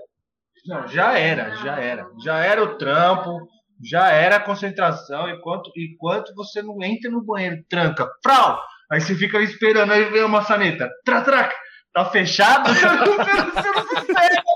[0.66, 2.08] não, já era, já era.
[2.24, 3.48] Já era o trampo,
[3.88, 5.30] já era a concentração.
[5.30, 8.60] Enquanto, enquanto você não entra no banheiro, tranca, frau!
[8.92, 11.52] Aí você fica esperando, aí vem a maçaneta, tra, tra,
[11.94, 14.53] tá fechado, você não, você não, você não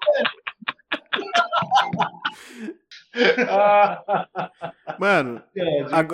[4.99, 5.41] Mano,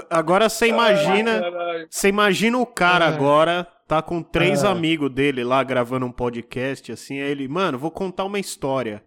[0.09, 1.41] agora você imagina.
[1.89, 7.21] Você imagina o cara agora, tá com três amigos dele lá gravando um podcast, assim,
[7.21, 9.03] aí ele, mano, vou contar uma história.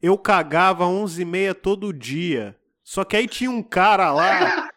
[0.00, 2.56] Eu cagava 11h30 todo dia.
[2.82, 4.68] Só que aí tinha um cara lá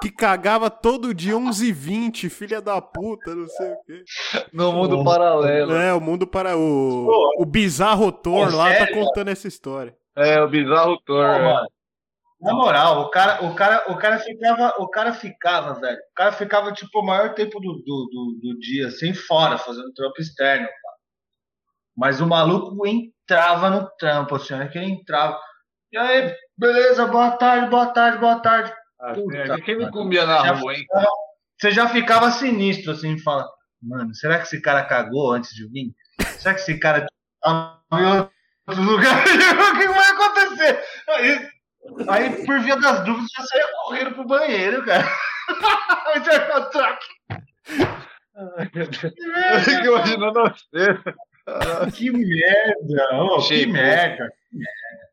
[0.00, 4.02] que cagava todo dia 11h20, filha da puta, não sei o quê.
[4.52, 5.74] No mundo paralelo.
[5.74, 7.06] É, o mundo para o.
[7.38, 8.94] O bizarro Thor Pô, lá tá sério?
[8.94, 9.94] contando essa história.
[10.16, 11.26] É, o bizarro Thor.
[11.26, 11.42] Pô, é.
[11.42, 11.68] mano,
[12.40, 15.98] Na moral, o cara, o cara, o cara ficava, o cara ficava, velho.
[15.98, 19.92] O cara ficava tipo o maior tempo do, do, do, do dia, assim, fora, fazendo
[19.92, 20.96] trampo externo, cara.
[21.94, 25.38] Mas o maluco entrava no trampo, assim, olha que ele entrava.
[25.92, 28.72] E aí, beleza, boa tarde, boa tarde, boa tarde.
[28.98, 29.92] Assim, Puta, quem me cara.
[29.92, 30.86] comia na Já rua, hein?
[31.58, 33.46] Você já ficava sinistro, assim, fala,
[33.82, 35.92] mano, será que esse cara cagou antes de vir?
[36.38, 37.06] Será que esse cara
[37.42, 39.24] tá em outro lugar?
[39.28, 40.82] o que vai acontecer?
[41.06, 41.49] Aí,
[42.08, 45.06] aí, por via das dúvidas, já saía correndo pro banheiro, cara.
[46.06, 47.04] Aí você fala, "Trac".
[48.74, 50.86] Eu fico imaginando você.
[51.96, 53.22] Que merda!
[53.22, 53.72] ô, que Chegou.
[53.74, 54.32] merda!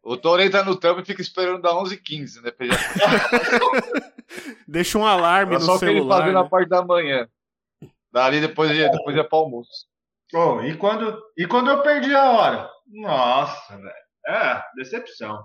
[0.04, 2.52] O Touro entra no trampo e fica esperando da 11h15, né?
[4.68, 6.32] Deixa um alarme Era no só o que ele celular.
[6.32, 6.50] na né?
[6.50, 7.28] parte da manhã.
[8.12, 9.86] Dali depois ia, depois ia pro almoço.
[10.34, 12.70] Ô, e, quando, e quando eu perdi a hora?
[12.88, 13.92] Nossa, velho.
[14.28, 15.42] É, decepção.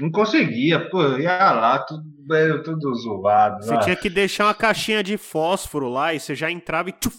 [0.00, 3.64] Não conseguia, pô, ia lá, tudo, tudo zoado.
[3.64, 3.78] Você ah.
[3.78, 7.16] tinha que deixar uma caixinha de fósforo lá e você já entrava e tchuf,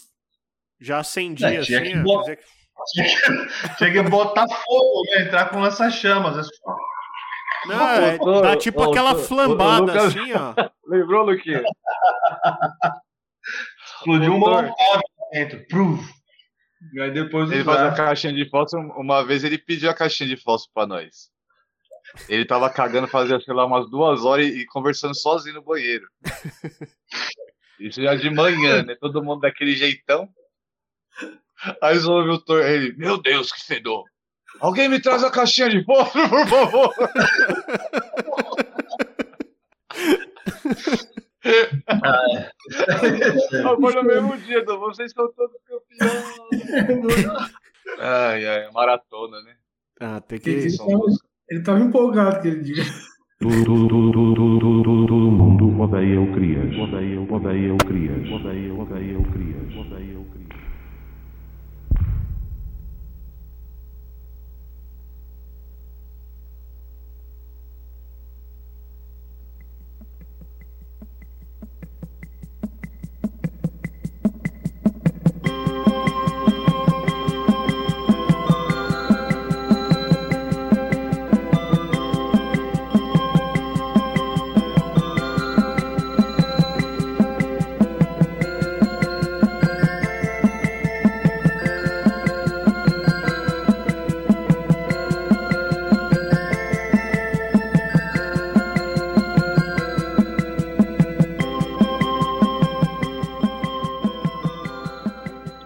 [0.79, 1.91] já acendia É, tinha assim.
[1.91, 2.35] que
[2.93, 3.03] que,
[3.77, 5.23] tinha que botar fogo, né?
[5.23, 6.37] Entrar com lança-chamas.
[6.37, 6.49] assim.
[7.65, 10.53] Não, é, dá tipo aquela flambada Lucas- assim, ó.
[10.87, 11.61] Lembrou, Luquinha?
[13.97, 15.01] Explodiu um molotov lá
[15.33, 15.65] dentro.
[15.67, 16.19] Pruf.
[16.93, 18.83] E aí depois Ele faz a caixinha de fósforo.
[18.97, 21.29] Uma vez ele pediu a caixinha de fósforo pra nós.
[22.27, 26.07] Ele tava cagando fazia, sei lá, umas duas horas e, e conversando sozinho no banheiro.
[27.79, 28.95] Isso já de manhã, né?
[28.99, 30.27] Todo mundo daquele jeitão.
[31.81, 34.03] Aí só ouve o Thor, ele, meu Deus, que fedor.
[34.59, 36.93] Alguém me traz a caixinha de fósforo, por favor.
[43.81, 46.19] Foi no mesmo dia, então vocês são todos campeões.
[47.97, 49.57] Ai, ai, maratona, né?
[49.99, 50.69] Ah, tem que.
[50.69, 51.28] são tava, músicos.
[51.49, 52.83] Ele tava empolgado aquele dia.
[53.39, 53.75] Todo
[55.31, 56.77] mundo odeia o Crias.
[56.77, 58.31] Odeia, odeia o Crias.
[58.31, 59.73] Odeia, odeia o Crias.
[59.77, 60.18] Odeia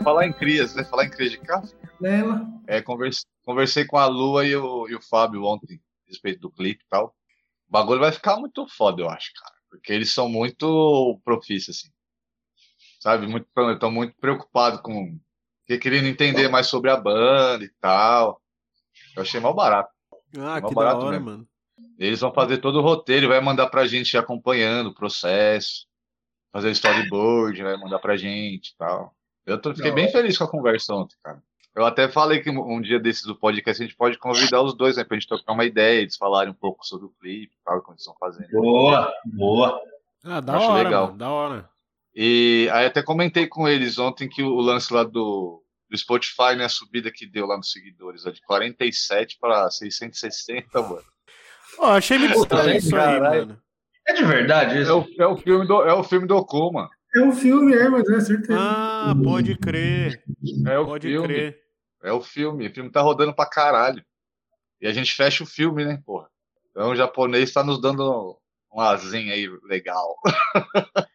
[0.03, 0.83] Falar em crias, né?
[0.83, 1.67] Falar em crias de carro.
[2.03, 2.45] Ela.
[2.67, 6.51] É, conversei, conversei com a Lua e o, e o Fábio ontem a respeito do
[6.51, 7.15] clipe e tal.
[7.67, 9.53] O bagulho vai ficar muito foda, eu acho, cara.
[9.69, 11.89] Porque eles são muito profícios, assim.
[12.99, 13.27] Sabe?
[13.27, 15.17] Muito, estão muito preocupados com.
[15.65, 18.41] que- Querendo entender mais sobre a banda e tal.
[19.15, 19.91] Eu achei mal barato.
[20.37, 21.25] Ah, Mó que da barato hora, mesmo.
[21.25, 21.47] mano.
[21.97, 25.85] Eles vão fazer todo o roteiro, vai mandar pra gente ir acompanhando o processo.
[26.51, 29.15] Fazer o storyboard, vai mandar pra gente e tal.
[29.45, 31.41] Eu tô, fiquei Da bem feliz com a conversa ontem, cara.
[31.75, 34.95] Eu até falei que um dia desses do podcast a gente pode convidar os dois,
[34.95, 35.03] né?
[35.03, 38.01] Pra gente trocar uma ideia, eles falarem um pouco sobre o clipe tal, como eles
[38.01, 38.47] estão fazendo.
[38.51, 39.81] Boa, boa.
[40.23, 41.05] Ah, da Acho hora, legal.
[41.07, 41.17] mano.
[41.17, 41.69] Da hora.
[42.15, 46.65] E aí até comentei com eles ontem que o lance lá do, do Spotify, né?
[46.65, 51.03] A subida que deu lá nos seguidores, ó, de 47 para 660, mano.
[51.79, 53.59] Ó, achei muito estranho isso aí, mano.
[54.07, 54.99] É de verdade É isso?
[54.99, 56.87] o, é o filme do, é o filme do Okuma.
[57.15, 58.59] É um filme, é, mas é certeza.
[58.59, 60.23] Ah, pode crer.
[60.65, 61.27] É o Pode filme.
[61.27, 61.59] crer.
[62.03, 62.67] É o filme.
[62.67, 64.03] O filme tá rodando pra caralho.
[64.81, 66.27] E a gente fecha o filme, né, porra?
[66.71, 68.37] Então o japonês tá nos dando
[68.73, 70.15] um azinho aí legal.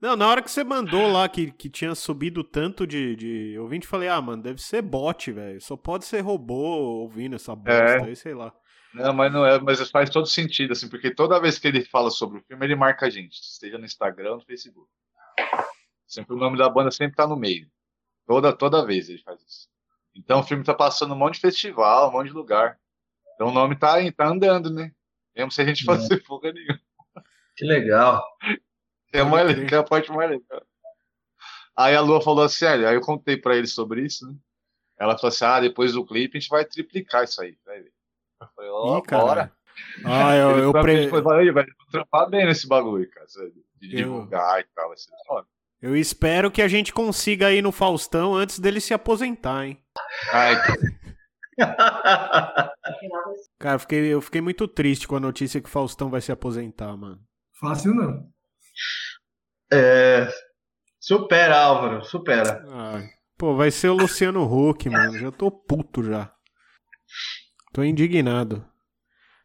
[0.00, 3.86] Não, na hora que você mandou lá que, que tinha subido tanto de, de ouvinte,
[3.86, 5.60] falei, ah, mano, deve ser bot, velho.
[5.60, 8.52] Só pode ser robô ouvindo essa bosta aí, sei lá.
[8.92, 12.10] Não, mas não é, mas faz todo sentido, assim, porque toda vez que ele fala
[12.10, 14.88] sobre o filme, ele marca a gente, esteja no Instagram ou no Facebook.
[16.14, 17.68] Sempre o nome da banda sempre tá no meio.
[18.26, 19.68] Toda, toda vez ele faz isso.
[20.14, 22.78] Então o filme tá passando um monte de festival, um monte de lugar.
[23.34, 24.92] Então o nome tá, tá andando, né?
[25.34, 26.80] Mesmo se a gente fazer porra nenhuma.
[27.56, 28.24] Que legal.
[29.12, 29.58] É, a mais crer.
[29.58, 30.62] legal, é a parte mais legal.
[31.76, 34.36] Aí a Lua falou assim, olha, aí eu contei pra ele sobre isso, né?
[34.96, 37.92] Ela falou assim, ah, depois do clipe a gente vai triplicar isso aí, vai ver.
[38.40, 39.52] Eu falei, ó, bora.
[40.04, 44.60] Ah, eu, eu, pre- depois aí, vai trampar bem nesse bagulho, cara, de Eu- divulgar
[44.60, 45.48] e tal, vai ser foda.
[45.84, 49.78] Eu espero que a gente consiga ir no Faustão antes dele se aposentar, hein?
[50.32, 50.56] Ai,
[53.58, 56.32] Cara, eu fiquei, eu fiquei muito triste com a notícia que o Faustão vai se
[56.32, 57.20] aposentar, mano.
[57.60, 58.26] Fácil não.
[59.70, 60.26] É,
[60.98, 62.64] supera, Álvaro, supera.
[62.66, 63.02] Ah,
[63.36, 65.18] pô, vai ser o Luciano Huck, mano.
[65.18, 66.32] Já tô puto já.
[67.74, 68.66] Tô indignado.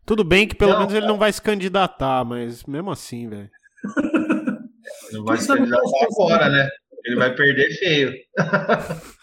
[0.06, 3.50] Tudo bem que pelo Não, menos ele não vai se candidatar, mas mesmo assim, velho.
[5.12, 6.70] Não vai é agora, né?
[7.06, 8.14] Ele vai perder feio.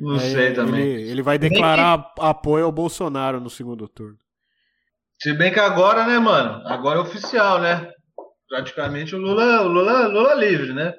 [0.00, 0.80] Não Aí sei também.
[0.80, 4.18] Ele, ele vai declarar apoio ao Bolsonaro no segundo turno.
[5.20, 6.62] Se bem que agora, né, mano?
[6.66, 7.90] Agora é oficial, né?
[8.48, 10.94] Praticamente o Lula, o Lula, Lula livre, né?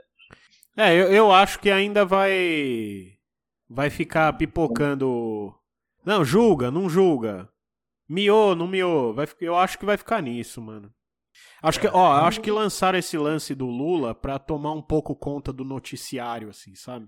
[0.76, 3.14] É, eu, eu acho que ainda vai
[3.70, 5.54] vai ficar pipocando.
[6.06, 7.48] Não, julga, não julga.
[8.08, 9.14] Miou, não miou.
[9.14, 10.92] Vai, eu acho que vai ficar nisso, mano.
[11.62, 15.52] Acho que, ó, acho que lançaram esse lance do Lula pra tomar um pouco conta
[15.52, 17.08] do noticiário, assim, sabe?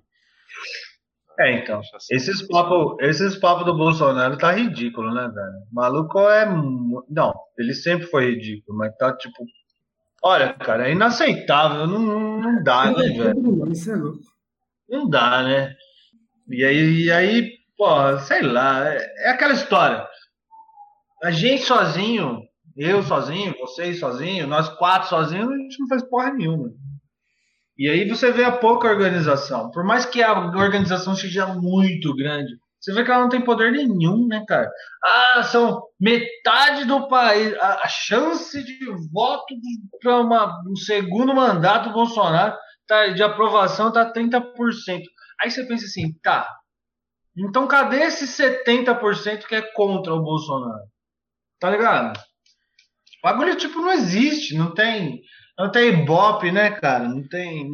[1.39, 1.81] É, então.
[2.11, 5.53] Esses papos esses papo do Bolsonaro tá ridículo, né, velho?
[5.71, 6.45] O maluco é.
[6.45, 9.45] Não, ele sempre foi ridículo, mas tá tipo.
[10.23, 11.87] Olha, cara, é inaceitável.
[11.87, 13.29] Não, não, dá, né, velho?
[13.29, 14.95] É.
[14.95, 15.73] Não dá, né?
[16.49, 20.07] E aí, e aí pô, sei lá, é, é aquela história.
[21.23, 22.43] A gente sozinho,
[22.77, 26.69] eu sozinho, vocês sozinho, nós quatro sozinhos, a gente não faz porra nenhuma.
[27.77, 29.71] E aí você vê a pouca organização.
[29.71, 33.71] Por mais que a organização seja muito grande, você vê que ela não tem poder
[33.71, 34.69] nenhum, né, cara?
[35.03, 37.55] Ah, são metade do país.
[37.59, 39.53] A, chance de voto
[40.01, 40.21] para
[40.67, 42.55] um segundo mandato do Bolsonaro
[42.87, 44.43] tá, de aprovação tá 30%.
[45.41, 46.47] Aí você pensa assim, tá.
[47.37, 50.83] Então cadê esse 70% que é contra o Bolsonaro?
[51.59, 52.19] Tá ligado?
[53.23, 55.21] O bagulho, tipo, não existe, não tem.
[55.57, 57.07] Não tem ibope, né, cara?
[57.07, 57.71] Não tem.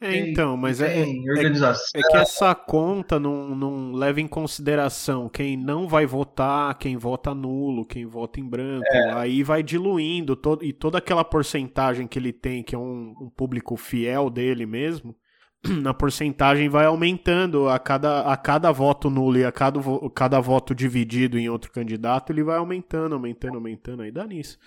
[0.00, 2.00] É, então, mas é, tem organização.
[2.00, 7.34] é que essa conta não, não leva em consideração quem não vai votar, quem vota
[7.34, 8.86] nulo, quem vota em branco.
[9.14, 13.28] Aí vai diluindo todo, e toda aquela porcentagem que ele tem, que é um, um
[13.28, 15.16] público fiel dele mesmo,
[15.86, 19.80] a porcentagem vai aumentando a cada, a cada voto nulo e a cada,
[20.14, 24.02] cada voto dividido em outro candidato, ele vai aumentando, aumentando, aumentando.
[24.02, 24.58] Aí dá nisso.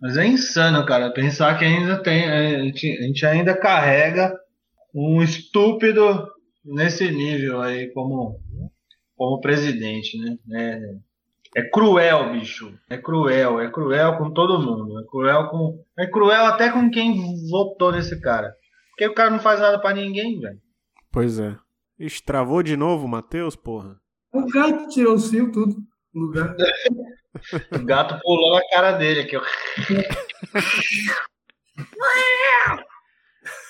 [0.00, 2.24] Mas é insano, cara, pensar que ainda tem.
[2.24, 4.32] é, A gente, a gente ainda carrega
[4.94, 6.28] um estúpido
[6.64, 8.40] nesse nível aí como,
[9.16, 10.36] como presidente, né?
[10.54, 12.72] É, é cruel, bicho.
[12.88, 15.00] É cruel, é cruel com todo mundo.
[15.00, 15.84] É cruel com.
[15.98, 18.54] É cruel até com quem votou nesse cara.
[18.98, 20.60] Porque o cara não faz nada pra ninguém, velho.
[21.12, 21.56] Pois é.
[22.00, 23.96] Ixi, travou de novo, Matheus, porra?
[24.34, 25.76] O gato tirou o cio, tudo.
[26.12, 26.56] lugar.
[27.72, 29.42] O gato pulou na cara dele aqui, ó.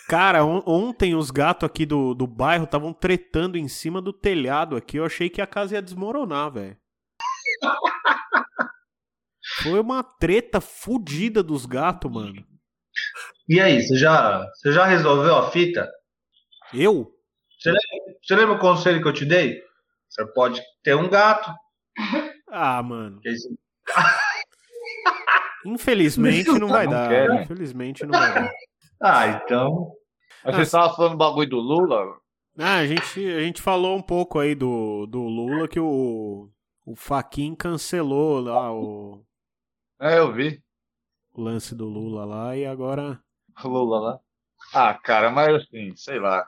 [0.09, 4.75] Cara, on- ontem os gatos aqui do, do bairro estavam tretando em cima do telhado
[4.77, 4.97] aqui.
[4.97, 6.77] Eu achei que a casa ia desmoronar, velho.
[9.63, 12.43] Foi uma treta fodida dos gatos, mano.
[13.49, 15.91] E aí, você já, você já resolveu a fita?
[16.73, 17.11] Eu?
[18.23, 19.61] Você lembra o conselho que eu te dei?
[20.09, 21.51] Você pode ter um gato.
[22.51, 23.21] Ah, mano.
[23.25, 23.49] você-
[25.65, 27.09] Infelizmente não vai Não dar.
[27.09, 27.43] quer, né?
[27.43, 28.51] Infelizmente não vai dar.
[29.03, 29.93] Ah, então.
[30.45, 32.17] Mas você tava falando do bagulho do Lula?
[32.59, 36.49] Ah, a gente, a gente falou um pouco aí do, do Lula que o,
[36.87, 39.23] o Faquin cancelou lá o,
[40.01, 40.61] É, eu vi.
[41.35, 43.21] o lance do Lula lá e agora.
[43.65, 44.19] Lula lá.
[44.75, 46.47] Ah, cara, mas assim, sei lá.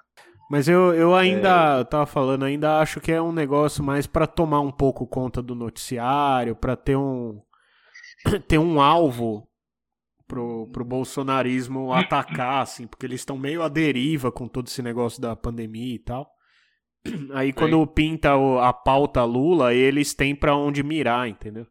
[0.51, 4.27] Mas eu, eu ainda, eu tava falando, ainda acho que é um negócio mais pra
[4.27, 7.41] tomar um pouco conta do noticiário, pra ter um
[8.49, 9.49] ter um alvo
[10.27, 15.21] pro, pro bolsonarismo atacar, assim, porque eles estão meio à deriva com todo esse negócio
[15.23, 16.29] da pandemia e tal.
[17.33, 21.67] Aí quando pinta o- a pauta Lula, eles têm pra onde mirar, entendeu?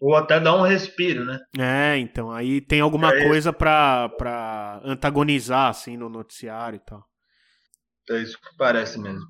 [0.00, 1.38] Ou até dar um respiro, né?
[1.58, 7.02] É, então, aí tem alguma É coisa pra, pra antagonizar, assim, no noticiário e tal.
[8.10, 9.26] É isso que parece mesmo.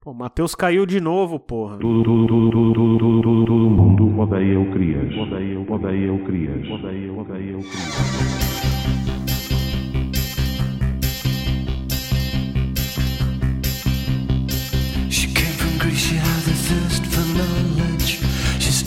[0.00, 1.78] Pô, o Matheus caiu de novo, porra.
[1.78, 5.12] Tudo, tudo, tudo, tudo, tudo, tudo, tudo, todo mundo odeia o Crias.
[5.14, 6.70] Odeia, odeia o Crias.
[6.70, 8.98] Odeia, odeia o Crias.
[15.10, 17.87] She came from Greece, she had a thirst for knowledge.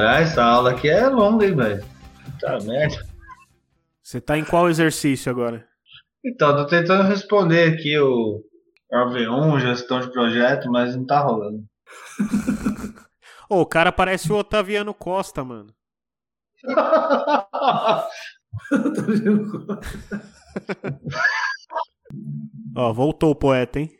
[0.00, 1.84] Caralho, essa aula aqui é longa, hein, velho?
[2.24, 3.06] Puta merda.
[4.02, 5.68] Você tá em qual exercício agora?
[6.24, 8.42] Então, tô tentando responder aqui o
[8.90, 11.62] AV1, gestão de projeto, mas não tá rolando.
[13.50, 15.70] Ô, o cara parece o Otaviano Costa, mano.
[18.70, 19.66] Tô vendo.
[22.74, 23.90] Ó, voltou o poeta, hein?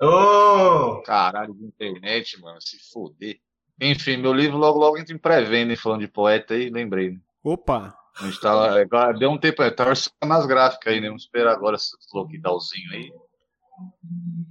[0.00, 1.02] Ô!
[1.02, 3.40] Caralho de internet, mano, se foder.
[3.80, 7.10] Enfim, meu livro logo logo entra em pré-venda, falando de poeta aí, lembrei.
[7.12, 7.20] né?
[7.44, 7.96] Opa!
[8.20, 11.06] A gente tá, agora deu um tempo, tá orçando nas gráficas aí, né?
[11.06, 13.12] Vamos esperar agora esse lockdownzinho aí.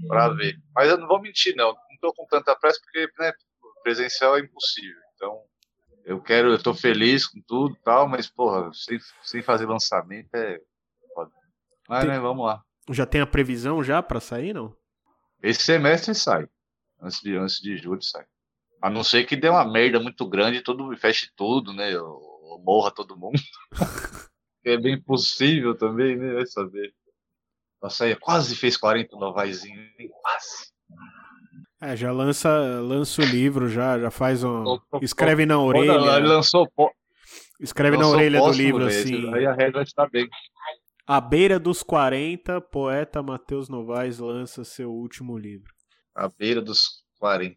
[0.08, 0.58] Pra ver.
[0.74, 1.68] Mas eu não vou mentir, não.
[1.74, 3.34] Não tô com tanta pressa porque, né,
[3.84, 4.96] presencial é impossível.
[5.16, 5.42] Então,
[6.06, 10.34] eu quero, eu tô feliz com tudo e tal, mas, porra, sem, sem fazer lançamento
[10.34, 10.60] é.
[11.90, 12.64] Mas, Tem- né, vamos lá.
[12.90, 14.74] Já tem a previsão já pra sair, não?
[15.44, 16.48] Esse semestre sai.
[17.02, 18.26] Antes de, antes de julho sai.
[18.82, 21.98] A não ser que dê uma merda muito grande e todo, feche tudo, né?
[22.00, 23.40] Ou, morra todo mundo.
[24.66, 26.34] é bem possível também, né?
[26.34, 26.94] Vai saber.
[27.82, 29.82] Nossa, aí quase fez 40 novaizinho?
[30.22, 30.72] Quase.
[31.80, 32.50] É, já lança,
[32.82, 34.80] lança o livro, já, já faz um.
[35.02, 36.28] Escreve na Quando ele orelha.
[36.28, 36.68] lançou,
[37.60, 39.34] Escreve na lançou orelha do livro assim.
[39.34, 40.28] Aí a regra está bem.
[41.06, 45.72] À beira dos 40, poeta Matheus Novaes lança seu último livro.
[46.16, 47.56] À beira dos 40.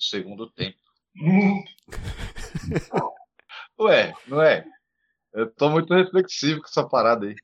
[0.00, 0.78] Do segundo tempo.
[3.78, 4.64] Ué, não é?
[5.34, 7.34] Eu tô muito reflexivo com essa parada aí.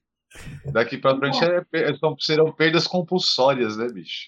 [0.73, 4.25] Daqui pra frente é, per- são- serão perdas compulsórias, né, bicho?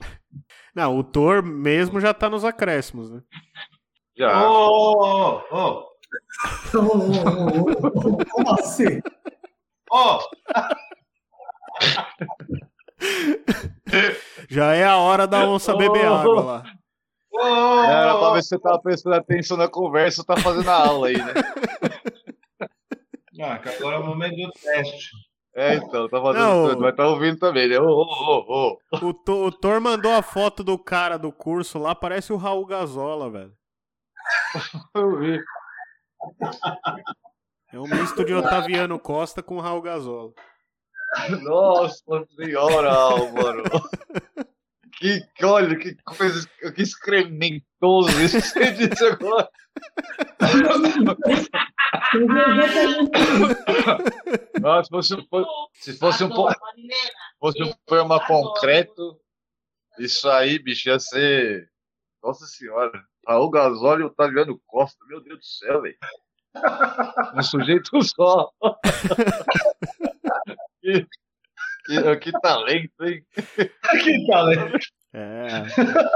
[0.75, 3.21] Não, o Thor mesmo já tá nos acréscimos, né?
[3.21, 4.51] Ô, Já.
[4.51, 5.89] ô, ô, ô,
[6.75, 6.85] Ô, ô,
[7.71, 9.01] ô, ô, Como assim?
[9.91, 10.19] ô,
[14.51, 16.15] Já é a hora da onça beber Oh.
[16.15, 16.78] água lá.
[17.33, 20.75] Ô, Era pra ver se você tava prestando atenção na conversa ou tá fazendo a
[20.87, 21.33] aula aí, né?
[23.41, 25.11] Ah, que agora é o momento do teste.
[25.55, 26.69] É, então, tá fazendo Não.
[26.71, 27.79] tudo, mas tá ouvindo também, né?
[27.79, 28.79] Ô, ô, ô.
[29.07, 32.67] O, Thor- o Thor mandou a foto do cara do curso lá, parece o Raul
[32.67, 33.53] Gazola, velho.
[34.93, 35.41] Eu vi.
[37.73, 40.33] É um misto de Otaviano Costa com o Raul Gazola.
[41.43, 42.03] Nossa
[42.37, 43.63] senhora, Álvaro.
[44.99, 49.49] Que, que- olha, que coisa, que excrementoso isso que você disse agora.
[54.65, 55.25] Ah, se fosse, um
[55.75, 56.49] se fosse um po-
[57.39, 59.21] fosse um poema concreto,
[59.99, 61.71] isso aí, bicho, ia ser.
[62.23, 63.05] Nossa senhora.
[63.27, 65.97] Raul Gasol e Otaviano Costa, meu Deus do céu, velho.
[67.37, 68.51] Um sujeito só.
[70.81, 71.07] que,
[71.87, 73.25] que, que talento, hein?
[74.03, 74.79] Que talento.
[75.15, 75.49] É.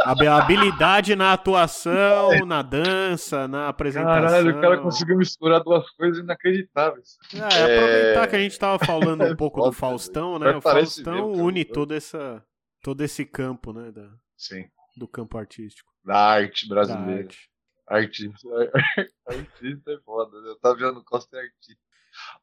[0.04, 4.28] Hab- Habilidade na atuação, na dança, na apresentação.
[4.28, 7.16] Caralho, o cara conseguiu misturar duas coisas inacreditáveis.
[7.34, 8.26] É, aproveitar É.
[8.26, 10.52] que a gente tava falando um pouco do Faustão, velho.
[10.52, 10.58] né?
[10.58, 12.44] O Faustão une eu- todo, essa,
[12.82, 13.90] todo esse campo, né?
[13.90, 14.66] da- Sim.
[14.96, 15.90] do campo artístico.
[16.04, 17.22] Da arte Da brasileira.
[17.22, 17.50] arte.
[17.88, 18.48] Artista.
[19.26, 20.50] Artista é foda, né?
[20.50, 21.80] Otaviano Costa é artista.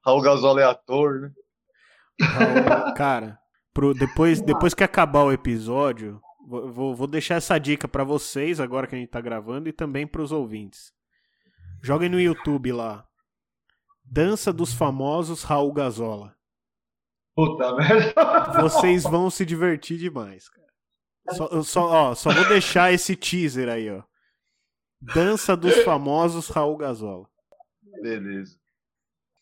[0.05, 1.31] Raul Gasol é ator, né?
[2.21, 3.37] Raul, cara,
[3.79, 8.85] pro, depois, depois que acabar o episódio, vou, vou- deixar essa dica pra vocês, agora
[8.87, 10.91] que a gente tá gravando, e também pros ouvintes.
[11.81, 13.05] Joguem no YouTube lá.
[14.03, 16.35] Dança dos famosos Raul Gazola.
[17.35, 18.61] Puta merda.
[18.61, 20.67] Vocês vão se divertir demais, cara.
[21.31, 24.03] Só, só, ó, só vou deixar esse teaser aí, ó.
[25.01, 27.27] Dança dos famosos Raul Gazola.
[28.01, 28.57] Beleza.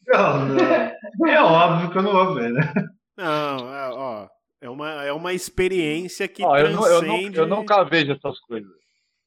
[0.06, 1.28] Não, não.
[1.28, 2.62] É óbvio que eu não vou ver, né?
[3.18, 4.28] Não, é, ó,
[4.62, 7.38] é uma, é uma experiência que Ó, eu, não- eu, não- transcende...
[7.40, 8.72] eu nunca vejo essas coisas.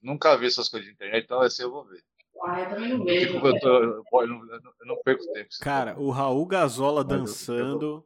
[0.03, 2.01] Nunca vi essas coisas de internet, então esse eu vou ver.
[2.47, 3.37] Ah, eu também não vejo.
[3.37, 5.49] eu, tô- eu- eu não, eu não- perco tempo.
[5.61, 8.03] Cara, o Raul Gazola dançando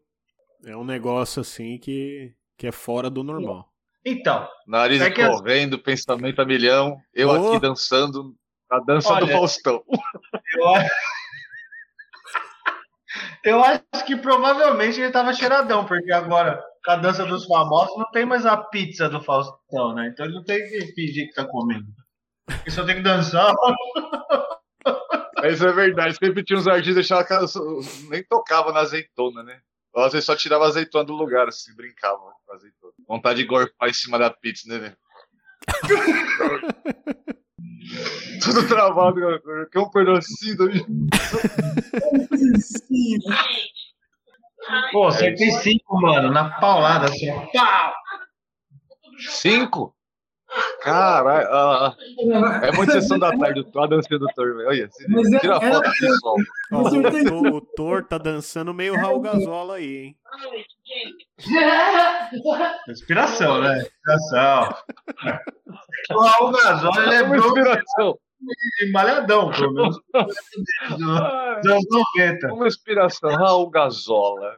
[0.64, 3.68] é um negócio assim que, que é fora do normal.
[4.04, 7.50] Então, Nariz É que as- correndo, pensamento a milhão, eu Ô.
[7.52, 8.34] aqui dançando
[8.68, 9.32] a dança do Olha.
[9.32, 9.82] Faustão.
[10.56, 10.90] eu acho.
[13.44, 18.10] Eu acho que provavelmente ele tava cheiradão, porque agora, com a dança dos famosos, não
[18.10, 20.08] tem mais a pizza do Faustão, né?
[20.08, 21.86] Então ele não tem que fingir que tá comendo.
[22.48, 23.54] Ele só tem que dançar.
[25.44, 26.16] Isso é verdade.
[26.16, 27.46] Sempre tinha uns artistas que deixavam
[28.08, 29.60] nem tocava na azeitona, né?
[29.92, 32.92] Ou às vezes só tirava a azeitona do lugar, assim, brincava com a azeitona.
[33.06, 34.96] Vontade de gorfar em cima da pizza, né, velho?
[38.42, 39.68] Tudo travado, cara.
[39.70, 40.84] Que um pedacinho da minha...
[44.92, 47.30] Pô, acertei cinco, mano, na paulada, assim.
[47.52, 47.92] Pau!
[49.18, 49.93] Cinco?
[50.82, 51.48] Caralho.
[51.50, 52.66] ah, ah.
[52.66, 54.68] é muita sessão da tarde, a dança do Thor, velho.
[54.68, 56.34] Olha, se- Mas é- tira a era- foto pessoal.
[56.72, 57.02] Ó, o.
[57.24, 60.16] Thor- o Thor tá dançando meio Raul Gazola aí, hein?
[62.88, 63.78] Inspiração, né?
[63.78, 64.74] Inspiração.
[66.12, 68.18] O Raul Gasol, ele é É uma inspiração.
[68.78, 69.96] de malhadão, pelo menos.
[69.96, 70.02] Do-
[71.10, 71.84] Ah, Dos anos
[72.16, 72.52] 90.
[72.52, 73.30] Uma inspiração.
[73.30, 74.56] Raul Gazola.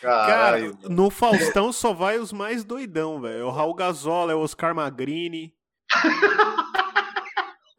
[0.00, 3.40] Cara, no Faustão só vai os mais doidão, velho.
[3.40, 5.52] É o Raul Gazola, é o Oscar Magrini.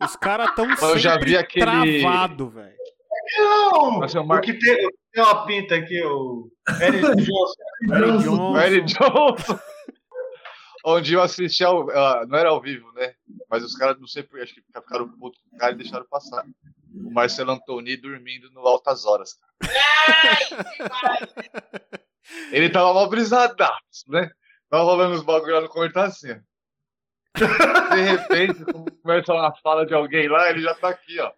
[0.01, 1.65] Os caras tão eu já vi aquele-
[2.01, 2.73] travado, velho.
[3.37, 3.99] Não!
[3.99, 6.49] Mas é o O Mar- que tem, o que tem uma pinta aqui, o
[6.81, 7.53] Eric Johnson.
[7.93, 8.21] Eric Johnson.
[8.23, 8.51] Johnson.
[8.53, 9.59] Mary Johnson.
[10.85, 11.89] Onde eu assisti ao.
[11.91, 13.13] ah, não era ao vivo, né?
[13.49, 16.05] Mas os caras, não sei por acho que ficaram putos com o cara e deixaram
[16.09, 16.45] passar.
[16.95, 19.37] O Marcelo Antoni dormindo no Altas Horas.
[22.51, 24.29] Ele tava mal brisadaço, né?
[24.69, 26.31] Tava rolando os bagulho lá no comentário assim.
[26.31, 27.95] ó.
[27.95, 28.65] De repente,
[29.01, 31.31] começa uma fala de alguém lá, ele já tá aqui, ó.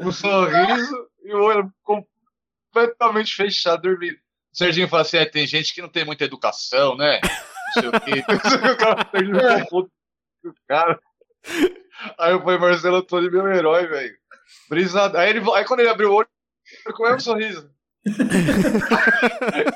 [0.00, 4.18] Um sorriso e o olho completamente fechado, dormindo.
[4.52, 7.20] O Serginho fala assim: é, tem gente que não tem muita educação, né?
[7.22, 8.24] Não sei o quê.
[8.72, 9.92] o cara, o Serginho ficou puto
[10.42, 11.00] com o cara.
[12.18, 14.16] Aí eu falei, Marcelo Antônio, meu herói, velho.
[14.68, 15.18] Brisado.
[15.18, 16.28] Aí, ele, aí quando ele abriu o olho,
[16.84, 17.70] ele com o mesmo sorriso.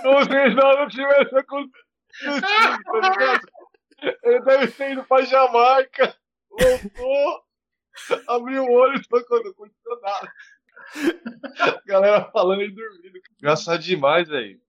[0.02, 2.40] Como se nada não tivesse acontecido,
[2.84, 3.48] tá ligado?
[4.24, 6.14] Ele deve ter ido pra Jamaica,
[6.50, 7.42] voltou,
[8.28, 10.32] abriu o olho e tocou, não aconteceu nada.
[11.86, 13.20] Galera falando e dormindo.
[13.38, 14.60] Engraçado demais, velho.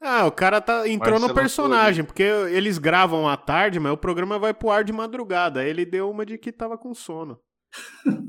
[0.00, 3.96] Ah, o cara tá, entrou no Marcelo personagem, porque eles gravam à tarde, mas o
[3.96, 5.60] programa vai pro ar de madrugada.
[5.60, 7.40] Aí ele deu uma de que tava com sono.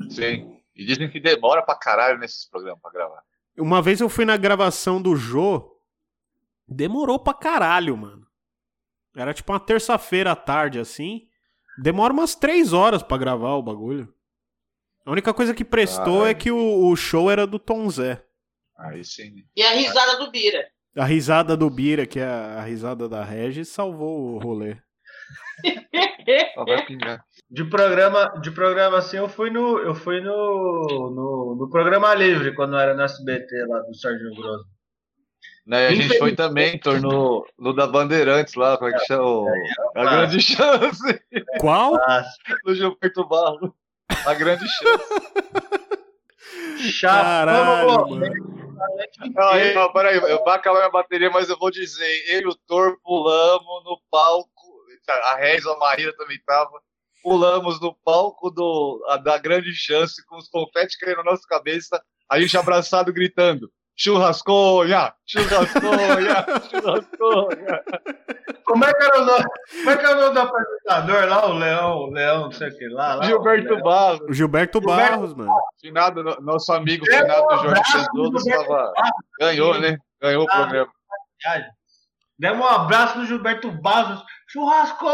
[0.10, 0.60] Sim.
[0.76, 3.22] E dizem que demora pra caralho nesses programas pra gravar.
[3.60, 5.78] Uma vez eu fui na gravação do Jô,
[6.68, 8.26] demorou pra caralho, mano.
[9.16, 11.28] Era tipo uma terça-feira à tarde, assim.
[11.82, 14.14] Demora umas três horas pra gravar o bagulho.
[15.06, 18.24] A única coisa que prestou é que o, o show era do Tom Zé.
[18.78, 19.44] Aí sim.
[19.56, 20.68] E a risada do Bira.
[20.96, 24.78] A risada do Bira, que é a, a risada da Regis, salvou o rolê.
[26.54, 27.26] Só vai pingar.
[27.52, 32.54] De programa, de programa assim, eu fui no, eu fui no, no, no programa livre
[32.54, 34.66] quando era no SBT lá do Sérgio Grosso.
[35.66, 39.24] Né, a gente foi também, Heitor, no, no da Bandeirantes lá, como é que chama?
[39.24, 39.48] O-
[39.96, 41.22] A grande chance
[41.60, 41.96] Qual?
[41.96, 42.24] Ah,
[42.66, 43.76] do Gilberto Barro.
[44.26, 45.04] A grande chance.
[46.92, 47.24] chato.
[49.36, 52.98] Caralho, peraí, eu vou acabar minha bateria, mas eu vou dizer, eu e o Thor
[53.04, 54.50] pulamos no palco,
[55.32, 56.72] a Reza, a Maíra também tava,
[57.24, 62.02] pulamos no palco do, a- da grande chance, com os confetes caindo na nossa cabeça,
[62.30, 67.84] a gente abraçado gritando, churrasconha, churrasconha, churrasconha.
[68.66, 69.46] Como é que era o nome?
[69.72, 71.46] Como é que era o nome do apresentador lá?
[71.48, 73.16] O Leão, o Leão, não sei o que lá.
[73.16, 73.82] lá Gilberto o.
[73.84, 75.52] Barros, O Gilberto Barros, mano.
[75.82, 78.94] finado, no- nosso amigo É, finado Jorge Gilberto tava,
[79.40, 79.98] ganhou, né?
[80.22, 80.92] Ganhou o Ah, programa.
[81.44, 81.70] Viagem.
[82.40, 84.24] Demos um abraço no Gilberto Barros.
[84.48, 85.08] Churrasco!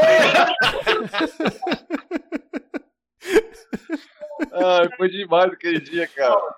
[4.53, 6.55] Ai, foi demais aquele dia, cara.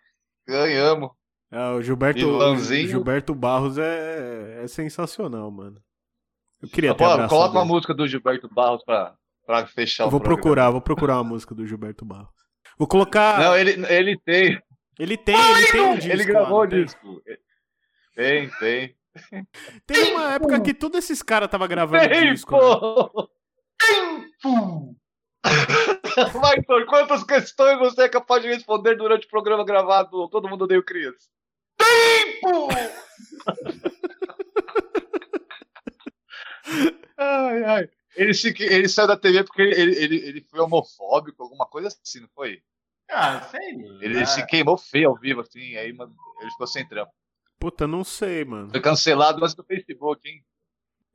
[0.47, 1.11] Ganhamos.
[1.49, 2.85] Ah, o Gilberto, Vilãozinho.
[2.85, 5.81] o Gilberto Barros é, é sensacional, mano.
[6.61, 7.69] Eu queria ter coloca uma ele.
[7.69, 9.15] música do Gilberto Barros pra,
[9.45, 10.41] pra fechar Eu o vou programa.
[10.41, 12.27] procurar, vou procurar uma música do Gilberto Barros.
[12.77, 13.39] Vou colocar.
[13.39, 14.61] Não, ele, ele tem.
[14.99, 16.11] Ele tem, ele tem um disco.
[16.11, 17.21] ele gravou o disco.
[18.15, 18.96] Tem, tem.
[19.85, 22.55] Tem uma época que todos esses caras tava gravando Tem, disco.
[22.55, 23.27] né?
[26.33, 30.63] Vai, Thor, quantas questões você é capaz de responder durante o programa gravado Todo Mundo
[30.63, 31.29] Odeia o Criança?
[31.77, 32.67] Tempo!
[37.17, 37.89] ai, ai.
[38.15, 42.21] Ele, se, ele saiu da TV porque ele, ele, ele foi homofóbico, alguma coisa assim,
[42.21, 42.63] não foi?
[43.09, 43.75] Ah, sei.
[44.01, 44.25] Ele lá.
[44.25, 47.11] se queimou feio ao vivo, assim, aí mano, ele ficou sem trampo.
[47.59, 48.69] Puta, não sei, mano.
[48.69, 50.43] Foi cancelado antes do Facebook, hein?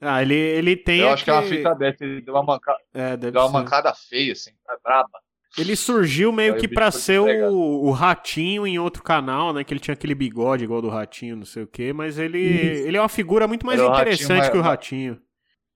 [0.01, 1.01] Ah, ele, ele tem.
[1.01, 2.75] Eu acho que é uma fita dessa, ele deu uma, manca...
[2.93, 3.53] É, deve deu uma ser.
[3.53, 5.21] mancada feia, assim, tá braba.
[5.57, 9.63] Ele surgiu meio Aí que pra ser o, o Ratinho em outro canal, né?
[9.63, 11.93] Que ele tinha aquele bigode igual do Ratinho, não sei o quê.
[11.93, 15.21] Mas ele, ele é uma figura muito mais Era interessante mais- que o Ratinho.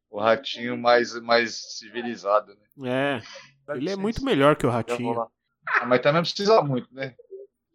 [0.08, 3.20] O ratinho mais, mais civilizado, né?
[3.68, 5.20] É, ele é muito melhor que o Ratinho.
[5.20, 7.14] Ah, mas também precisa muito, né?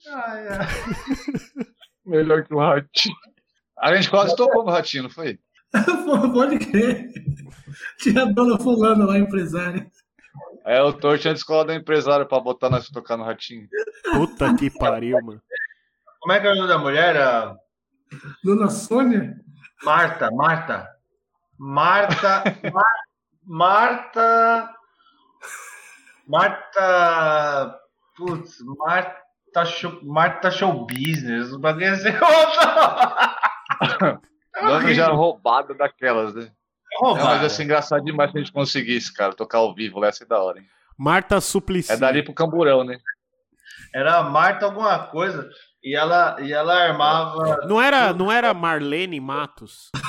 [0.08, 0.68] Ai, ai.
[2.06, 3.16] Melhor que o ratinho.
[3.80, 5.40] A gente quase tocou no ratinho, não foi?
[6.34, 7.12] Pode crer.
[8.00, 9.90] Tinha a dona fulana lá, empresária.
[10.66, 13.68] É, o Thor tinha descolado do empresário pra botar nós tocar no ratinho.
[14.12, 15.42] Puta que pariu, mano.
[16.20, 17.18] Como é que é o nome da mulher?
[17.18, 17.56] A
[18.44, 19.36] Dona Sônia?
[19.84, 20.88] Marta, Marta.
[21.58, 22.44] Marta.
[22.72, 23.06] Mar-
[23.44, 24.76] Marta.
[26.28, 27.80] Marta.
[28.16, 29.21] Putz, Marta
[29.66, 31.52] Show, Marta Show Business.
[31.52, 32.10] O bagulho é assim.
[34.64, 36.50] Nome já roubado daquelas, né?
[36.94, 37.26] Não, Roubado.
[37.28, 40.14] mas ia ser engraçado demais se a gente conseguisse, cara, tocar ao vivo lá, ia
[40.14, 40.66] ser da hora, hein?
[40.98, 41.92] Marta Suplicy.
[41.92, 42.98] É dali pro camburão, né?
[43.94, 45.50] Era Marta alguma coisa.
[45.84, 47.66] E ela, e ela armava.
[47.66, 49.90] Não era, não era Marlene Matos?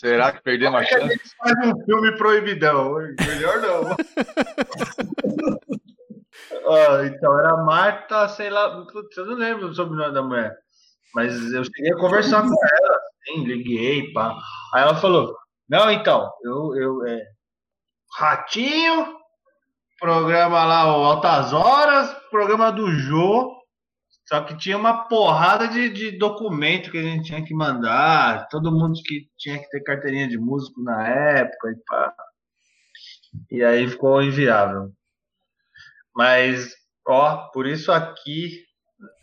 [0.00, 1.12] Será que perdemos a que a chance?
[1.12, 2.94] gente faz um filme proibidão.
[2.94, 3.96] Melhor não.
[6.64, 8.86] Ó, então, era Marta, sei lá.
[8.86, 10.56] Putz, eu não lembro o sobrenome da mulher.
[11.14, 14.34] Mas eu cheguei a conversar com ela, assim, liguei, pá.
[14.72, 15.36] Aí ela falou:
[15.68, 16.74] Não, então, eu.
[16.76, 17.22] eu é,
[18.16, 19.16] Ratinho,
[20.00, 23.59] programa lá, o Altas Horas, programa do Jô.
[24.30, 28.46] Só que tinha uma porrada de, de documento que a gente tinha que mandar.
[28.46, 32.14] Todo mundo que tinha que ter carteirinha de músico na época e pá.
[33.50, 34.92] E aí ficou inviável.
[36.14, 36.72] Mas,
[37.08, 38.62] ó, por isso aqui.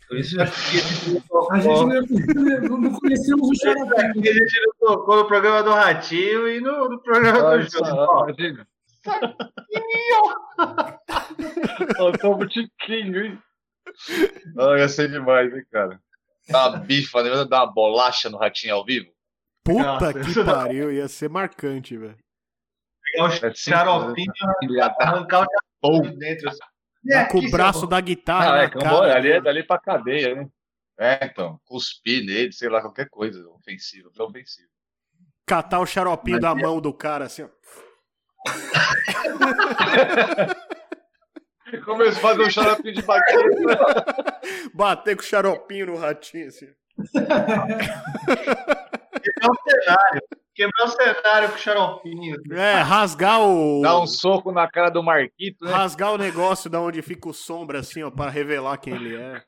[0.06, 3.94] Por isso aqui a gente não tocou, A gente não, não conhecíamos o Xarope.
[3.98, 7.70] aqui a gente não tocou no programa do Ratinho e no, no programa do Olha
[7.70, 8.68] só, Ó, imagina.
[11.98, 13.42] Ó, tá um tiquinho, hein?
[14.58, 16.00] Ah, ia ser demais, hein, cara.
[16.48, 17.44] Dar uma bifa, né?
[17.44, 19.10] Dar uma bolacha no ratinho ao vivo.
[19.64, 20.46] Puta Nossa, que não.
[20.46, 22.16] pariu, ia ser marcante, velho.
[23.12, 24.32] pegar o É xaropinho,
[24.76, 25.46] da arrancar
[25.82, 26.48] o dentro.
[26.48, 26.58] assim.
[27.10, 29.16] Tá com o braço seu- da guitarra Ah, na é, cara.
[29.16, 30.48] ali é dali pra cadeia, né?
[30.98, 34.68] É, então, cuspir nele, sei lá, qualquer coisa ofensiva, bem ofensivo.
[35.46, 37.48] Catar o xaropinho da mão do cara, assim, ó.
[41.84, 43.40] Começou a fazer um xaropinho de baqueta.
[44.74, 46.68] Bater com o xaropinho no ratinho, assim.
[49.22, 50.22] Quebrar o cenário.
[50.54, 52.36] Quebrar o cenário com o xaropinho.
[52.52, 53.80] É, rasgar o.
[53.82, 55.72] Dar um soco na cara do Marquito, né?
[55.72, 59.42] Rasgar o negócio da onde fica o sombra, assim, ó, para revelar quem ele é.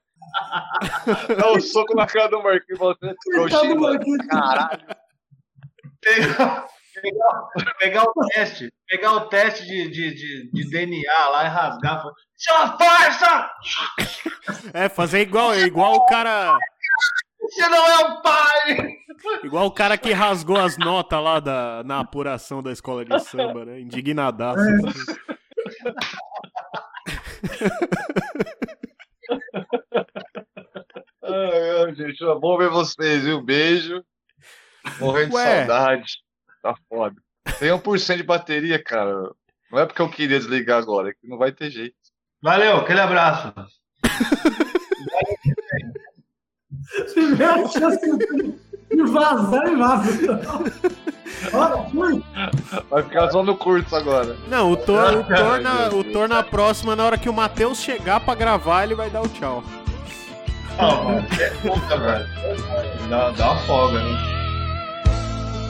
[1.37, 2.79] Dar um soco na cara do Marquito.
[2.79, 4.27] Do Marquito.
[4.29, 4.81] Caralho.
[6.01, 6.67] Pegar,
[7.01, 8.73] pegar, pegar o teste.
[8.89, 12.03] Pegar o teste de, de, de, de DNA lá e rasgar.
[12.03, 13.51] falar, Sua farsa!
[14.75, 16.57] É, fazer igual, igual o cara.
[17.41, 18.97] Você não é o pai!
[19.45, 23.65] Igual o cara que rasgou as notas lá da, na apuração da escola de samba,
[23.65, 23.81] né?
[23.81, 24.61] Indignadaço.
[31.23, 33.43] Ai, ai, gente, ó, bom ver vocês, viu?
[33.43, 34.05] Beijo.
[34.99, 35.45] Morrendo Ué.
[35.45, 36.13] de saudade.
[36.63, 37.17] Tá foda.
[37.59, 39.31] Tem 1% de bateria, cara.
[39.71, 41.95] Não é porque eu queria desligar agora, é que não vai ter jeito.
[42.43, 43.53] Valeu, aquele abraço.
[47.07, 48.01] Se tiver a chance
[48.91, 50.11] de vazar, ele vaza.
[51.53, 52.25] Olha, fui.
[52.91, 54.37] Vai ficar só no curto agora.
[54.49, 56.05] Não, o Thor, o Thor, na, o.
[56.05, 59.29] Thor na próxima, na hora que o Matheus chegar pra gravar, ele vai dar o
[59.29, 59.63] tchau.
[60.77, 62.27] Não, mano, é puta, velho.
[63.09, 64.40] Dá, dá uma folga, né?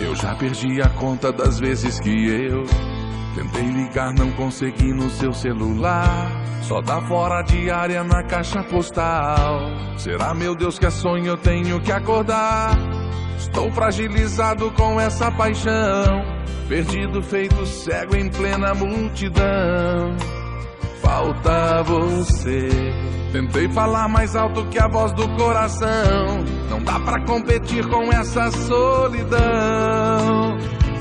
[0.00, 2.64] Eu já perdi a conta das vezes que eu
[3.34, 6.30] tentei ligar, não consegui no seu celular.
[6.62, 9.60] Só dá fora de área na caixa postal.
[9.98, 12.76] Será, meu Deus, que é sonho eu tenho que acordar?
[13.36, 16.22] Estou fragilizado com essa paixão.
[16.68, 20.16] Perdido, feito cego em plena multidão.
[21.10, 22.68] Falta você.
[23.32, 26.44] Tentei falar mais alto que a voz do coração.
[26.70, 29.40] Não dá pra competir com essa solidão.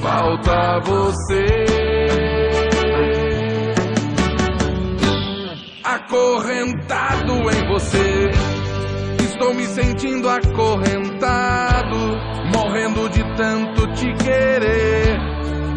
[0.01, 1.45] Falta você.
[5.83, 8.31] Acorrentado em você.
[9.19, 11.97] Estou me sentindo acorrentado.
[12.51, 15.28] Morrendo de tanto te querer.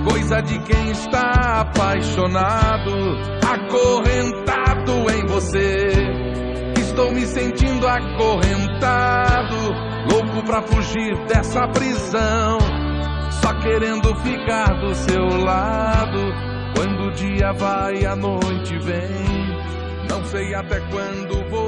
[0.09, 2.92] Coisa de quem está apaixonado.
[3.46, 5.88] Acorrentado em você.
[6.78, 9.57] Estou me sentindo acorrentado.
[10.11, 12.59] Louco pra fugir dessa prisão.
[13.30, 16.18] Só querendo ficar do seu lado.
[16.74, 19.53] Quando o dia vai, a noite vem.
[20.09, 21.62] Não sei até quando vou